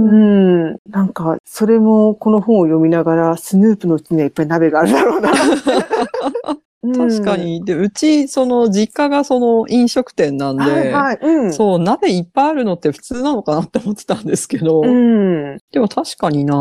[0.74, 5.32] ん、なんか、それもこの本を読みながら、スヌープのうちにはいっぱい鍋があるだろうな。
[6.96, 7.64] 確かに。
[7.64, 10.56] で、うち、その、実家がその飲食店なん。
[10.56, 11.18] で、はいはい。
[11.22, 11.52] うん。
[11.52, 15.58] そう、鍋いっぱいあるのって普通なのかなって思ってたんですけど、うん。
[15.72, 16.54] でも確かにな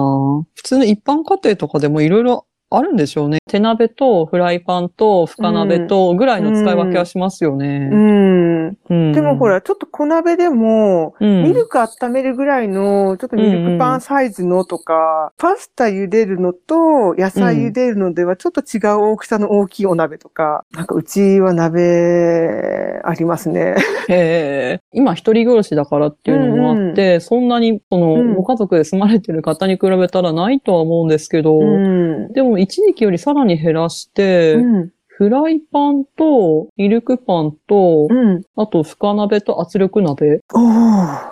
[0.56, 2.46] 普通の一般家庭とかでもいろいろ
[2.78, 3.40] あるんでしょうね。
[3.48, 7.80] 手鍋とフライパンと深鍋とぐらいの使い分けはしますようね。
[7.88, 8.78] ん。
[8.90, 23.76] うんでもほ、ら、ちょっと小鍋でも、うんミルク温めるぐらいの、ちょっとミルクパンサイズのとか、パスタ茹でるのと野菜茹でるのではちょっと違う大きさの大きいお鍋とか、なんかうちは鍋ありますね。
[24.08, 32.34] へえ今一人暮らしだからっていうのもあって、そんなに、その、うんご家族で住まれてる方に比べたらないとは思うんですけど、うん。
[32.34, 34.90] でも一時期よりさらに減らして、うん。
[35.16, 38.42] フライパンとミルクパンと、うん。
[38.56, 40.42] ああと深鍋と圧力鍋。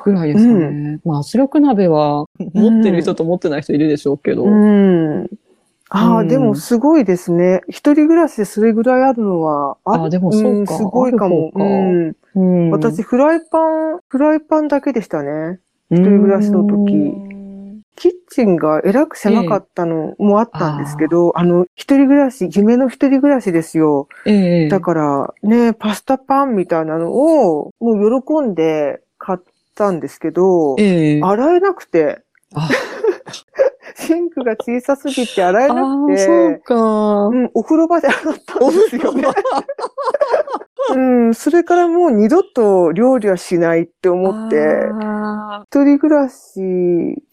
[0.06, 1.00] ぐらいですかね。
[1.04, 4.44] まあ圧力鍋は持ってる人と持ってない人いるでしょうけど。
[4.44, 5.28] うん。
[5.90, 7.62] ああ、うんでもすごいですね。
[7.68, 11.52] 一人暮らしでそれぐらいあるのは、あでもそうかんすごいかも。
[11.52, 12.16] かうん。
[12.36, 13.58] うん私、フライパ
[13.96, 15.60] ン、フライパンだけでしたね。
[15.90, 17.41] 一人暮らしの時うん
[18.02, 24.08] キッチンがえらく狭かったのもあったんですけど、あの、一人暮らし、夢の一人暮らしですよ。
[24.26, 24.68] ええ。
[24.70, 29.40] だから、ね、パスタパンみたいなのを、もう喜んで買っ
[29.76, 31.22] たんですけど、ええ。
[31.22, 32.24] 洗えなくて、
[32.56, 32.70] あ。
[33.94, 36.76] シンクが小さすぎて洗えあなくー、そうて、か。
[37.28, 39.26] うん、お風呂場で洗ったんですよね。
[40.90, 40.98] う
[41.30, 44.58] ん、それからもう二度と料理はしないって思って、
[45.02, 46.36] あ一人暮らし、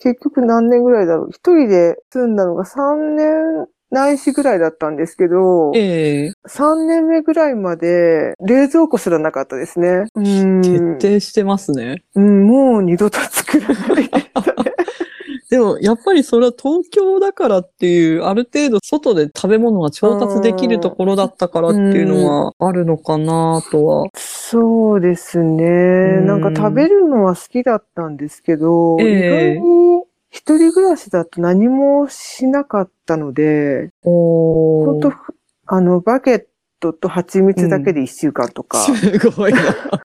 [0.01, 1.29] 結局何年ぐらいだろう。
[1.31, 10.05] 一人で住んだのが3年ないしぐらいだったんですけどー、ええ3年目ぐらいまで冷蔵庫すらなかったですね。
[10.15, 10.63] うん。
[10.63, 12.03] 徹底してますね。
[12.15, 14.11] うん、もう二度と作らない
[15.51, 24.09] でも、やっぱりそれは東京だからっていう、ある程度外で食べ物が調達できるところだったからっていうのはあるのかなとは。
[24.15, 25.65] そうですね。
[26.21, 35.13] んなんか食べるのは好きだったんですけど、ええ意外に一人暮らしだと何もしなかったので、おほんと、
[35.67, 36.45] あの、バゲッ
[36.81, 38.79] トと蜂蜜だけで一週間とか。
[38.79, 39.61] すごいな。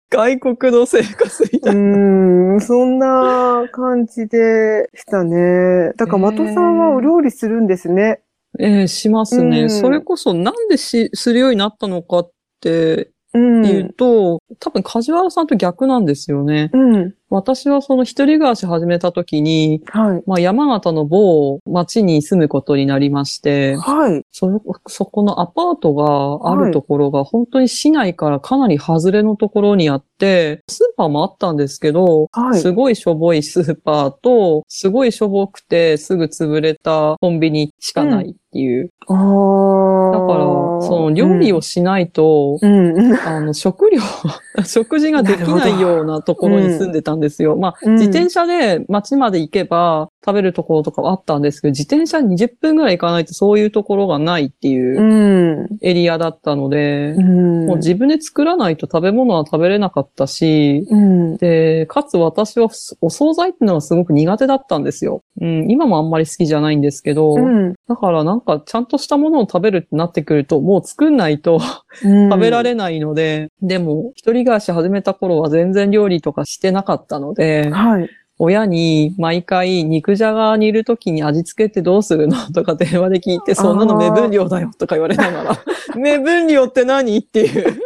[0.10, 1.82] 外国の生活みうたいな。
[1.82, 5.94] ーん、そんな感じでしたね。
[5.98, 8.22] だから、的さんはお料理するんですね。
[8.60, 9.64] ええしますね。
[9.64, 12.32] うんそれこそなんでし、するようになったのかっ
[12.62, 13.62] てうん。
[13.64, 16.70] 言うと、多分梶原さんと逆なんですよね。
[16.74, 17.16] うん。
[17.34, 20.24] 私はその一人暮らし始めた時に、はい。
[20.28, 24.24] まあ山形の某町に住むことになりまして、はい。
[24.32, 38.92] そ、そこのアパートがあるところが本当に市内からかなり外れのところにあって、スーパーもあったんですけど、はいすごいしょぼいスーパーと、すごいしょぼくてすぐ潰れたコンビニしかないっていう。
[39.08, 40.12] ああ。
[40.12, 40.46] だから、
[40.86, 43.16] その料理をしないと、うん、うん。
[43.16, 44.00] あの、食料、
[44.64, 47.56] 食事ができないようなところに住んでたんですよ。
[47.56, 57.68] まあ、うん自転車で街まで行けば食べるところとかはあったんですけど、自転車20分ぐらい行かないとそういうところがないっていううんエリアだったので、うん。
[57.68, 61.38] もう自分で作らないと食べ物は食べれなかったし、うん。
[61.38, 62.70] で、かつ私は
[63.02, 65.22] お惣菜っていうのがすごく苦手だったんですよ。
[65.42, 67.74] うん、今もあんまり好きじゃないんですけど、うん。
[67.88, 78.10] だからなんかちゃんとしたものを食べるってなってくると、もう作んないと食 食べられないので、でも一人暮らし始めた頃は全然料理とかしてなかったので、はい。
[78.40, 85.58] 親に毎回肉じゃがにいる時に味付けってどうするのとか電話で聞いて、そんなの目分量だよとか言われながら、
[85.96, 87.16] 目分量って何？
[87.18, 87.80] っていう。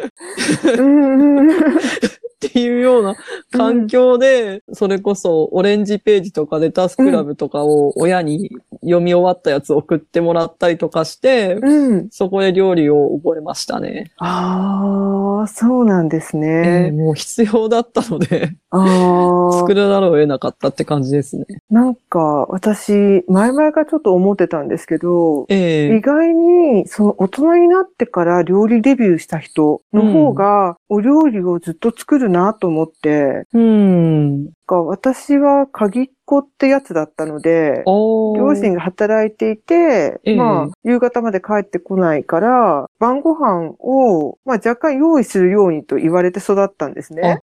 [2.45, 3.15] っていうような
[3.51, 12.09] 環境で、それこそオレンジページとかレタスクラブとかを親に読み終わったやつを送ってもらったりとかして、うん。
[12.11, 14.11] そこで料理を覚えましたね。
[14.17, 16.91] ああ、そうなんですえーね。
[16.91, 18.53] もう必要だったので。
[18.69, 21.45] 作らざるを得なかったって感じですね。
[21.69, 34.49] なんか、私、前々からちょっと思ってたんですけど、ええ意外に、その大人になってから料理デビューした人の方が、お料理をずっと作るなと思って、うん。
[34.69, 40.35] 私は鍵っ子ってやつだったので、両親が働いていて、ええ。
[40.35, 47.39] まあ、夕方まで帰ってこないから、晩ご飯を、まあ若干用意するようにと言われて育ったんですね。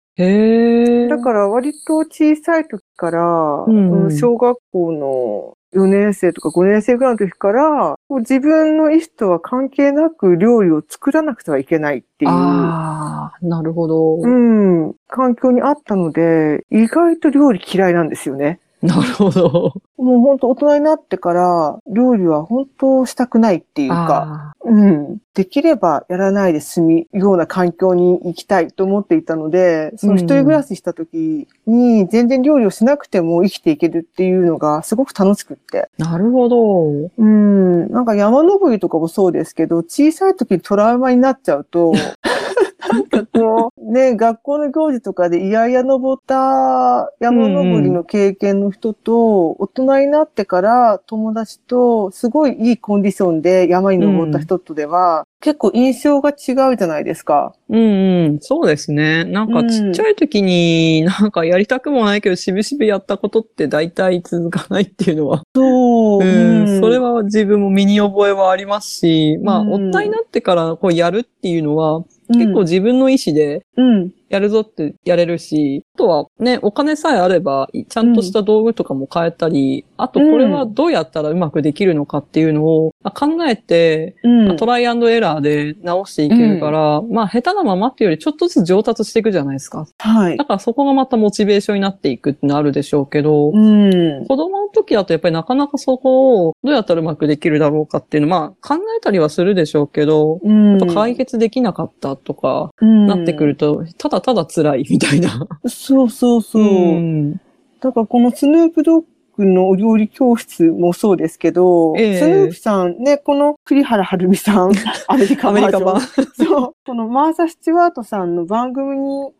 [1.09, 3.22] だから割と小さい時から、
[3.66, 4.05] うん。
[4.05, 14.16] うん小学校の4年生とか5年生ぐらいの時から、自分の意思とは関係なく料理を作らなくてはいけないっていう、ああ、なるほど。
[14.16, 18.61] うん、環境にあったので、意外と料理嫌いなんですよね。
[18.83, 19.74] なるほど。
[19.99, 25.18] もう本当大人になってから、料理は本当したくないっていうか、あうん。
[25.35, 35.89] できればやらないで済みような環境に行きたいと思っていたので、その一人暮らしした時に全然料理をしなくても生きていけるっていうのがすごく楽しくって。
[35.99, 37.11] ーなるほど。
[37.16, 37.91] うん。
[37.91, 41.93] なんか山登りとかもそうですけど、小さい時にトラウマになっちゃうと、
[42.93, 57.55] なんかこう、ね、学校の行事とかでいやいや登った山登りの経験の人と、大人になってから友達と、すごいいいコンディションで山に登った人とでは、結構印象が違うじゃないですか。
[57.71, 58.39] うんうん。
[58.41, 59.25] そうですね。
[59.25, 65.43] なんかちっちゃい時になんかやりたくもないけど、しぶしぶやったことって大体続かないっていうのは。
[65.55, 66.23] そう。
[66.23, 66.81] うん。
[66.81, 74.11] それは自分も身に覚えはありますし、まあ、うん大人になってからこうやるっていうのは、結構、自分の意思でうん。
[74.31, 84.47] やるぞってやれるし、あとはね、お金さえあれば、ちゃんとした道具とかも変えたり、あとこれはどうやったらうまくできるのかっていうのをまあ考えて、うん。
[84.49, 89.87] まあトライアンドエラーで直していけるから、まあ下手なままっていうよりちょっとずつ上達していくじゃないですか。
[89.99, 90.45] はいだ。
[90.45, 94.26] からそこがまたモチベーションになっていくってなるでしょうけど、うん。
[94.26, 100.78] 子供の時だとやっぱりなかなかそこをどうやったらうまくできるだろうかっていうのまあ考えたりはするでしょうけど、うん。
[100.78, 105.47] やっぱ解決できなかったとか、うんなってくると、ただただ辛いみたいな。
[105.66, 106.62] そうそうそう。
[106.62, 107.33] ん
[107.81, 109.05] だからこのスヌープドッ
[109.37, 114.73] グのお料理教室もそうですけど、ええスヌープさんね、この栗原はるみさん、
[115.09, 115.53] アメリカア。
[115.53, 116.01] メリカ版。
[116.01, 116.75] そう。
[116.87, 119.31] このマーサ・スチュワートさんの番組に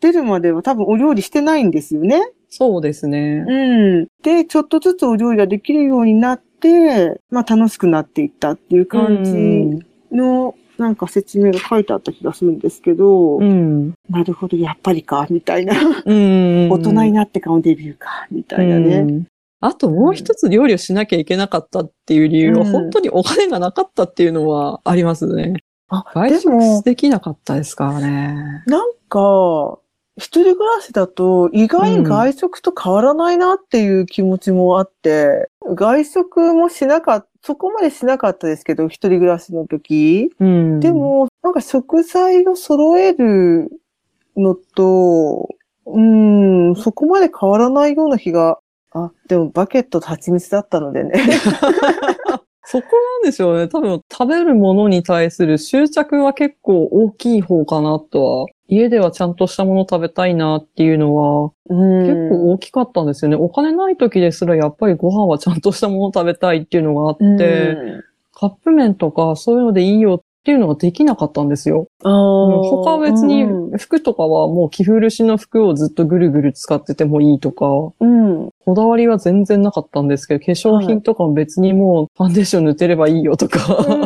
[0.00, 2.20] 出るまでは多分お料理してないんですよね。
[2.48, 3.44] そうですね。
[3.46, 4.08] うん。
[4.22, 13.94] で、ちょっとずつお料理ができるようになって、まあ楽しくなっていったっていう感じの、なんか説明が書いてあった気がするんですけど、うん。
[14.10, 15.74] なるほど、やっぱりか、みたいな。
[16.04, 16.70] うん。
[16.70, 18.96] 大人になってからのデビューか、みたいなね。
[18.96, 19.26] うん
[19.58, 25.54] あともう一つ料理をしなきゃいけなかったっていう理由は、うん本当にお金がなかったっていうのはありますね。
[25.88, 28.62] あ、外食、できなかったですからね。
[28.66, 29.78] なんか、
[30.18, 40.32] 一人暮らしだと意外に外食と変わらないなっていう気持ちもあって、外食もしなかった、そこまでしなかったですけど、一人暮らしの時。
[40.40, 40.80] うん。
[40.80, 43.70] で、も、なんか食材を揃える
[44.36, 45.48] のと、
[45.86, 48.58] うん、そこまで変わらないような気が、
[48.90, 51.12] あ、でもバケットと蜂蜜だったのでね。
[52.68, 53.68] そこなんでしょうね。
[53.68, 63.36] 多分食べるものに対する執着は結構大きい方かなとは家ではちゃんとしたもの食べたいなっていうのは、うん結構大きかったんですよね。
[63.36, 68.04] お金ない時ですらやっぱりご飯はちゃんとしたもの食べたいっていうのがあって、うん
[68.38, 71.88] カップ麺とかそういうのでいいよっていうのができなかったんですよ。
[72.02, 77.66] 他は別にうん服とかはもう着古しの服をずっとぐるぐる使っててもいいとか、
[77.98, 78.50] うん。
[78.64, 83.96] こだわりは全然なかったんですけど、化粧品とかも別にもうファンデーション塗ってればいいよとか、そ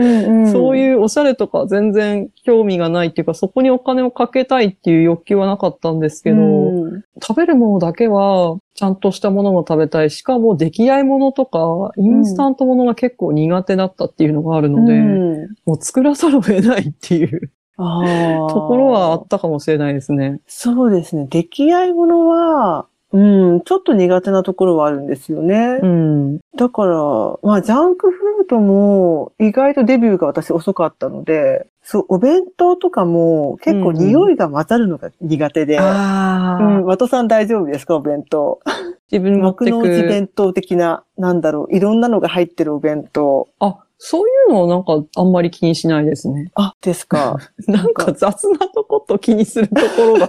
[0.00, 10.10] うういうおしゃれとか全然興味がないっていうか、そこにお金をかけたいっていう欲求はなかったんですけど、ん食べるものだけはちゃんとしたものも食べたい。
[10.10, 15.20] しかも出来合いものとか、インスタントものが結構苦手だったっていうのがあるので、うん
[15.64, 20.40] もう作らざるを得ないっていう ところはあったかもしれないですね。
[20.46, 21.26] そうですね。
[21.30, 25.80] 出来合いものは、うん、ちょっと苦手なところはあるんですよね。
[25.82, 26.38] うん。
[26.56, 26.94] だから、
[27.42, 35.80] まあ、ジャンクフードも意外とデビューが私遅かったので、そう、お弁当とかも結構匂いが混ざるのが苦手で。
[35.80, 38.60] ああ、うん、ワトさん大丈夫ですかお弁当？
[39.10, 40.08] 自分持って幕の内く。
[40.08, 43.48] 弁当的な、なんだろう、いろんなのが入ってるお弁当。
[43.58, 46.52] あ、そういうのをなんかあんまり気にしないですね。
[46.54, 47.38] あ、ですか。
[47.66, 50.28] なんか雑なとこと気にするところが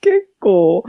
[0.00, 0.82] 結 構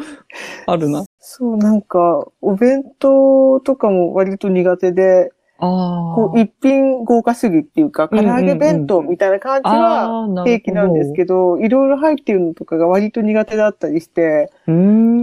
[0.65, 1.03] あるな。
[1.19, 14.49] そう、なんか、お弁当とかも割と苦手で、あこう、一品豪華主義っていうか、唐揚げ弁当みたいな感じは平気なんですけど、いろいろ入ってるのとかが割と苦手だったりして、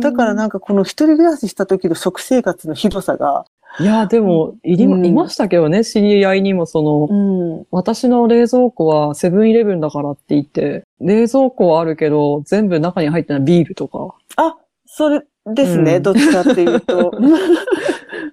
[0.01, 3.47] だからなんかこの一人暮らしした時の食生活のひどさが、
[3.81, 5.07] いや、でも、いり、うん。
[5.07, 7.67] いましたけどね、知り合いにもその、うん。
[7.71, 15.23] 私の冷蔵庫はセブンイレブンだからって言って、冷蔵庫はあるけど、全部中に入ってないビールとか、あ、それ
[15.55, 17.13] ですね、うんどっちかっていうと。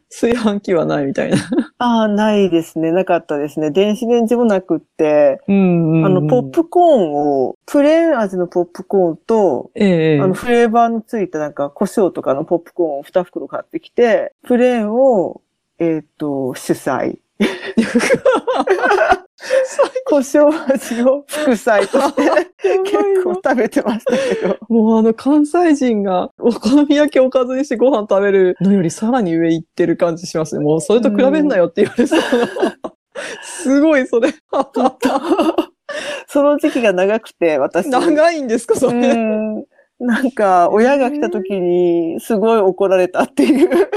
[0.09, 1.38] 炊飯器はないみたいな。
[1.78, 3.70] ああ、ないですね、なかったですね。
[3.72, 15.41] 電子レンジもなくって、うんあの、ポップコーンを、プレーン味のポップコーンと、ええあの、フレーバーのついたなんか、胡椒とかのポップコーンを2袋買ってきて、プレーンを、
[15.80, 17.20] えっ、と、主菜。
[20.07, 22.23] 胡椒味を副菜として
[22.83, 24.57] 結構食べてましたけど。
[24.69, 30.63] もうあの関西人がお好み焼きおかずにしてご飯食べるのよりさらに上行ってる感じしますね。
[30.63, 32.95] もうそれと比べんなよって言われそうな。
[33.43, 34.33] すごいそれ。
[36.27, 37.89] その時期が長くて、私。
[37.89, 38.93] 長いんですかそれ。
[38.93, 39.65] うん。
[39.99, 43.89] なんか、親が来た時に、すごい怒られたっていう。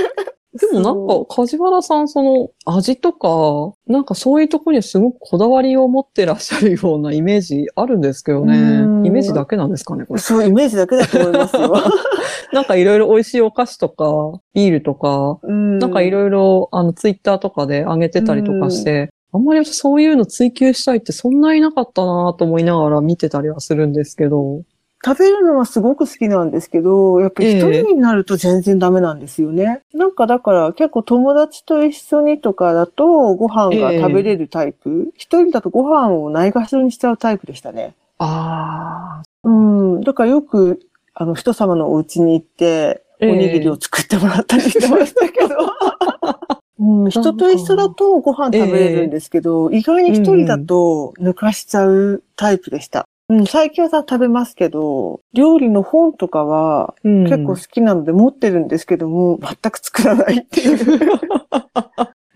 [0.58, 8.58] でもなんか、梶原さん、その、味とか、なんかそういうところにすごくこだわりを持ってらっしゃるようなイメージあるんですけどね。
[8.58, 10.20] うんイメージだけなんですかね、これ。
[10.20, 11.72] そう、イメージだけだと思いますよ。
[12.52, 24.62] なんかいろいろ美味しいお菓子とか、ビールとか、うんなんかいろいろ、あの、ツイッターとかで上げてたりとかして、あんまりそういうの追求したいってそんなになかったなと思いながら見てたりはするんですけど。
[25.04, 29.82] 食べるのはすごく好きなんですけど、やっぱり一人になると全然ダメなんですよね。
[29.94, 35.12] なんかだから結構友達と一緒にとかだとご飯が食べれるタイプ。
[35.16, 37.94] 一、人だとご飯をないがしろにしちゃうタイプでしたね。
[38.18, 39.48] ああ。
[39.48, 40.00] うん。
[40.00, 40.80] だからよく、
[41.14, 45.56] あの、人様のお家に行って、おええにぎりを作ってもらったりしてましたけど。
[46.80, 53.06] うん、人と一緒だとご飯食べれるんですけど、意外に一人だと抜かしちゃうタイプでした。
[53.30, 57.24] うん、最近はさ食べますけど、料理の本とかはうん。
[57.24, 60.78] 結構好きなので持ってるんですけども、全く作らないっていう。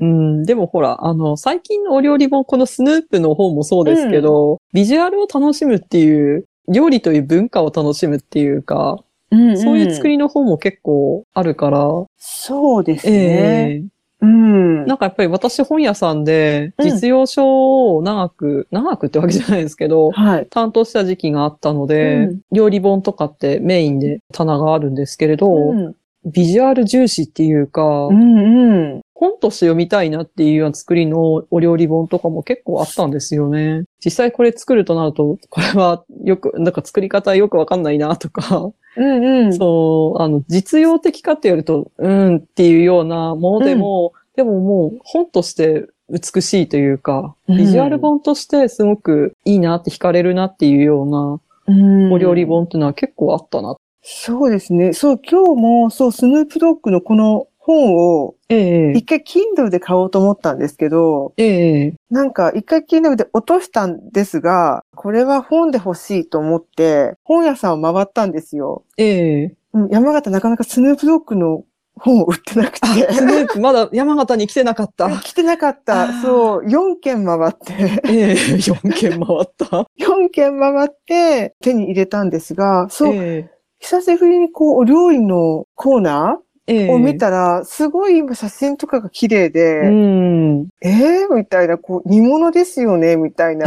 [0.01, 8.99] うん、でもほら、あの、最近のお料理本、このスヌープの方もそうですけど、ビジュアルを楽しむっていう、料理という文化を楽しむっていうか、
[9.31, 9.57] うん。
[9.57, 11.89] そういう作りの方も結構あるから、
[12.19, 13.13] そうですね。
[13.13, 14.87] ええうん。
[14.87, 20.47] なんかやっぱり私本屋さんでうん実用書を長く、長くってわけじゃないですけど、はい。
[20.47, 25.95] 担当した時期があったので、うん料理本とかってメインで棚があるんですけれど、うん。
[26.25, 29.01] ビジュアル重視っていうか、うんうん。
[29.15, 33.85] 本として読みたいなっていうような作りのお料理本とかも結構あったんですよね。
[34.05, 39.55] 実際これ作るとなると、これはよく、なんか作り方よくわかんないなとか、うんうん。
[39.55, 53.77] そう、あの、実用的かって言われると、うんっていうようなものでも、でももう本として美しいというか、うんビジュアル本としてすごくいいなって惹かれるなっていうようなうんお料理本っていうのは結構あったな。
[54.03, 54.93] そうですね。
[54.93, 68.85] そう、今日も、そう、スヌープドッグのこの本を、ええ一回 Kindle で買おうと思ったんですけど、ええなんか一回 Kindle で落としたんですが、これは本で欲しいと思って、本屋さんを回ったんですよ。
[68.99, 72.87] ええうん山形なかなかスヌープドッグの本を売ってなくて。
[73.13, 75.09] スヌープまだ山形に来てなかった。
[75.23, 75.95] 来てなかっあた。
[76.07, 77.73] ーそう、4軒回って、
[78.09, 79.87] ええ4軒回った。
[80.05, 83.49] 4軒回って手に入れたんですが、そう、え
[83.79, 90.69] 久しぶりにこう、お料理のコーナええーを見たら、すごい今写真とかが綺麗で、うん。
[90.81, 93.67] えー、みたいな、こう、煮物ですよね、みたいな。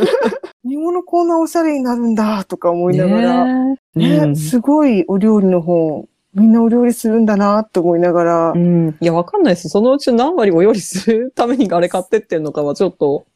[0.64, 8.96] 煮物こんなおしゃれになるんだ、とか思いながら、ねえねうんすごいお料理の本、みんなお料理するんだな、と思いながら、うん。
[9.00, 9.68] いや、わかんないです。
[9.68, 13.26] そのうち何割お料理するためにあれ買ってってんのかはちょっと、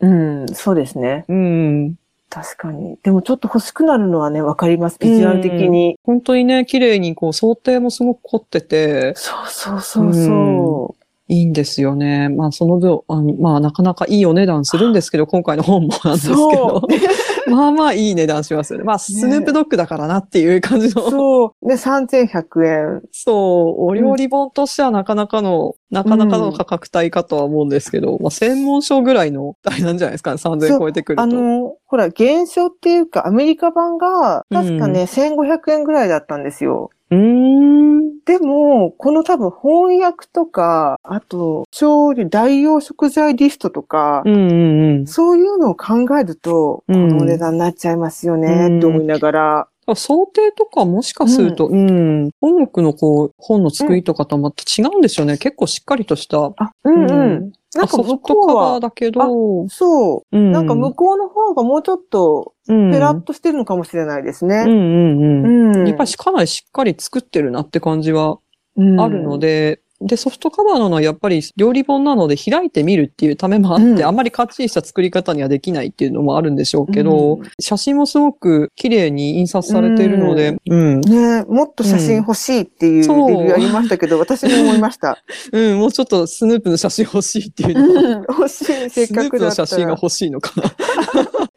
[0.00, 1.24] うん、そうですね。
[1.28, 1.94] うん。
[2.30, 2.98] 確かに。
[3.02, 4.98] でもちょっと欲しくなるのはね、わかります。
[4.98, 5.98] ビジュアル的に。
[6.02, 10.94] 本当にね、綺麗にこう、想定もすごく凝ってて、そうそうそうそ
[11.28, 12.30] いいんですよね。
[12.30, 16.16] まあ、その分、あのまあ、なかなかいいお値段するんですけど、今回の本もなんう。
[16.16, 16.82] ですけそどう。
[17.50, 18.84] まあまあいい値段しますよね。
[18.84, 21.10] まあ、スヌープドッグだからなっていう感じの。
[21.10, 21.68] そう。
[21.68, 23.02] で、3100円。
[23.12, 31.22] そう、お料理本としてはなかなかの、なかなかの価格帯かとは思うんですけど、まあ、専門書ぐらいの帯なんじゃないですかね、3000円超えてくると。
[31.22, 36.90] あの、ほら、原書っていうか、アメリカ版が、確かね、1500円ぐらいだったんですよ。
[37.10, 38.18] うーん。
[38.24, 45.06] でも、この多分翻訳とか、あと、調理、代用食材リストとか、うんうんうん。
[45.06, 49.68] そういうのを考えると、うんこのお値段になっちゃいますようんね、って思いながら。
[49.94, 55.38] 想定とかもしかすると、うん、本国のこう、本の作りとかとはまた違うんですよね。
[55.38, 56.52] 結構しっかりとした。
[56.56, 57.10] あ、うんうん。
[57.10, 64.64] うんなんか向こうは、だけど、そう、うんなんか向こうの方がもうちょっと、うんペラッとしてるのかもしれないですね。
[64.66, 65.76] うんうんうん。
[65.76, 65.88] うん。
[65.88, 68.38] やっぱりかなりしっかり作ってるなって感じは
[68.76, 85.18] うんあるので、で、ソフトカバーなのはやっぱり料理本なので開いてみるっていうためもあって、うんあんまりかっちりした作り方にはできないっていうのもあるんでしょうけど、うん写真もすごく綺麗に印刷されているので、うん、ねもっと写真欲しいっていうレビューありましたけど、私も思いました。
[85.52, 89.50] うん、もうちょっとスヌープの写真欲しいっていううのは、ん、欲しい、せっスヌープの。
[89.50, 90.72] 写真が欲しいのかな。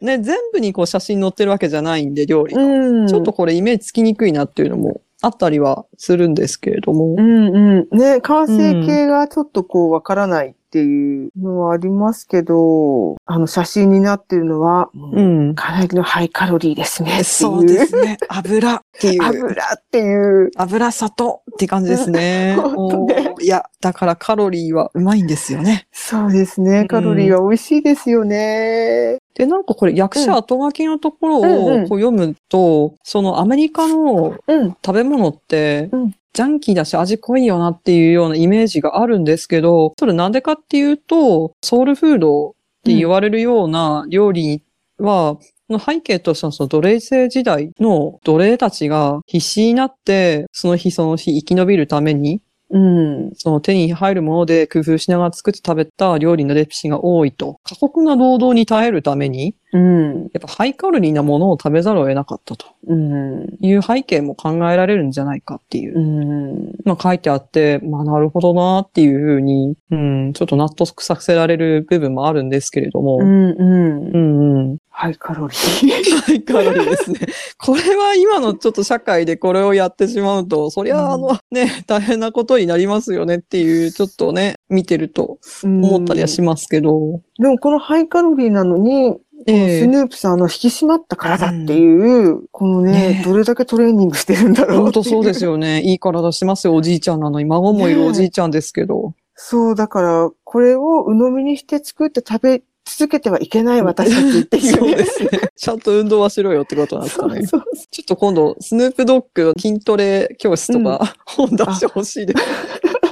[0.00, 2.56] ね、全部にこう写真載ってるわけじゃないんで、料理。
[2.56, 3.06] うん。
[3.06, 7.14] ちょっとこれイメージつきにくいなっていうのもあったりはするんですけれども。
[7.16, 7.98] うんうん。
[7.98, 15.54] ね、完成形がちょっとこうわからないっていうのはありますけど、あの写真になってるのは、うん。
[15.54, 17.22] かなりのハイカロリーですね。
[17.22, 18.16] そうですね。
[18.28, 19.22] 油っていう。
[19.22, 20.50] 油っていう。
[20.56, 22.56] 油砂糖って感じですね。
[23.06, 25.86] ねいや、だからカロリーはうまいんですよね。
[25.92, 26.86] そうですね。
[26.86, 29.18] カロリーは美味しいですよね。
[29.34, 31.88] で、なんかこれ役者後書きのところをうんうん。
[31.88, 34.76] こう読むと、そのアメリカのうん。
[34.84, 42.52] 食べ物ってうん、ジャンキーだし味濃いよなっていうようなイメージがあるんですけど、それなんでかっていうと、ソウルフードっ
[42.84, 44.62] て言われるような料理
[44.98, 52.40] は、その背景としてはその奴隷制時代の奴隷たちが必死になって、その日その日生き延びるために、
[52.72, 53.32] うん。
[53.34, 57.58] その手に入るもので工夫しながら作って食べた料理のレシピが多いと。
[57.64, 60.20] 過酷な労働に耐えるために、うん。
[60.32, 63.46] やっぱハイカロリーなものを食べざるを得なかったとうん。
[63.60, 66.72] いう背景も考えられるんじゃないかっていううん。
[66.84, 73.18] まあ書いてあって、まあなるほどなっていうふうに、うん、ちょっと納得させられる部分もあるんですけれども。
[73.18, 73.50] ううん、ん。
[73.50, 74.58] うん。
[74.58, 74.78] うん。
[74.94, 76.20] ハイカロリー。
[76.22, 77.18] ハイカロリーですね。
[77.58, 87.20] これは今のちょっと社会でこれをやってしまうと、そりゃあのね、大変なことになりますよねっていう、ちょっとね、見てると思ったりはしますけど。
[87.38, 95.52] でもこのハイカロリーなのに、ええスヌープさんの引き締まった体っていう、このねねえどれだけトレーニングしてるんだろう本当そうですよ。
[95.52, 95.82] よね。
[95.82, 97.44] いい体してますよ、おじいちゃんなのに。
[97.44, 99.14] 孫もいるおじいちゃんですけど。
[99.34, 104.72] そう、だから、これを鵜呑みにして作って食べ続けてはいけない私たちっていう、ね。
[104.72, 105.30] そうですね。
[105.56, 107.46] ちゃんと運動はしろよってことなんですかね。
[107.46, 112.34] そうちょっと今度、スヌープドッグ筋トレ教室とか、本出してほしいで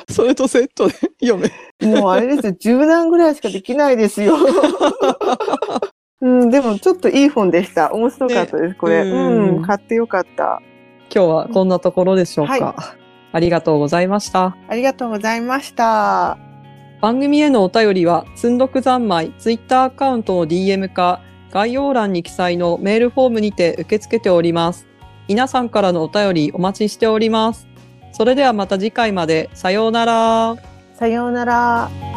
[0.08, 0.14] す。
[0.14, 1.48] それとセットで読め。
[1.80, 2.52] そうもうあれですよ、
[2.82, 4.36] 10段ぐらいしかできないですよ。
[6.22, 7.92] うん、でもちょっといい本でした。
[7.92, 9.02] 面白かったです、これ。
[9.02, 10.60] うんうん、買ってよかった。
[11.14, 12.52] 今日はこんなところでしょうか。
[12.52, 13.00] はい
[13.32, 14.56] ありがとうございました。
[14.68, 16.49] ありがとうございました。
[17.00, 24.86] 番組へのお便りは、つんどく三昧ツイッターアカウントの DM か、概要欄に記載のメールフォームにて受け付けております。
[25.26, 27.68] 皆さんからのお便りお待ちしております。
[28.12, 29.48] それではまた次回まで。
[29.54, 30.56] さようなら。
[30.94, 32.09] さようなら。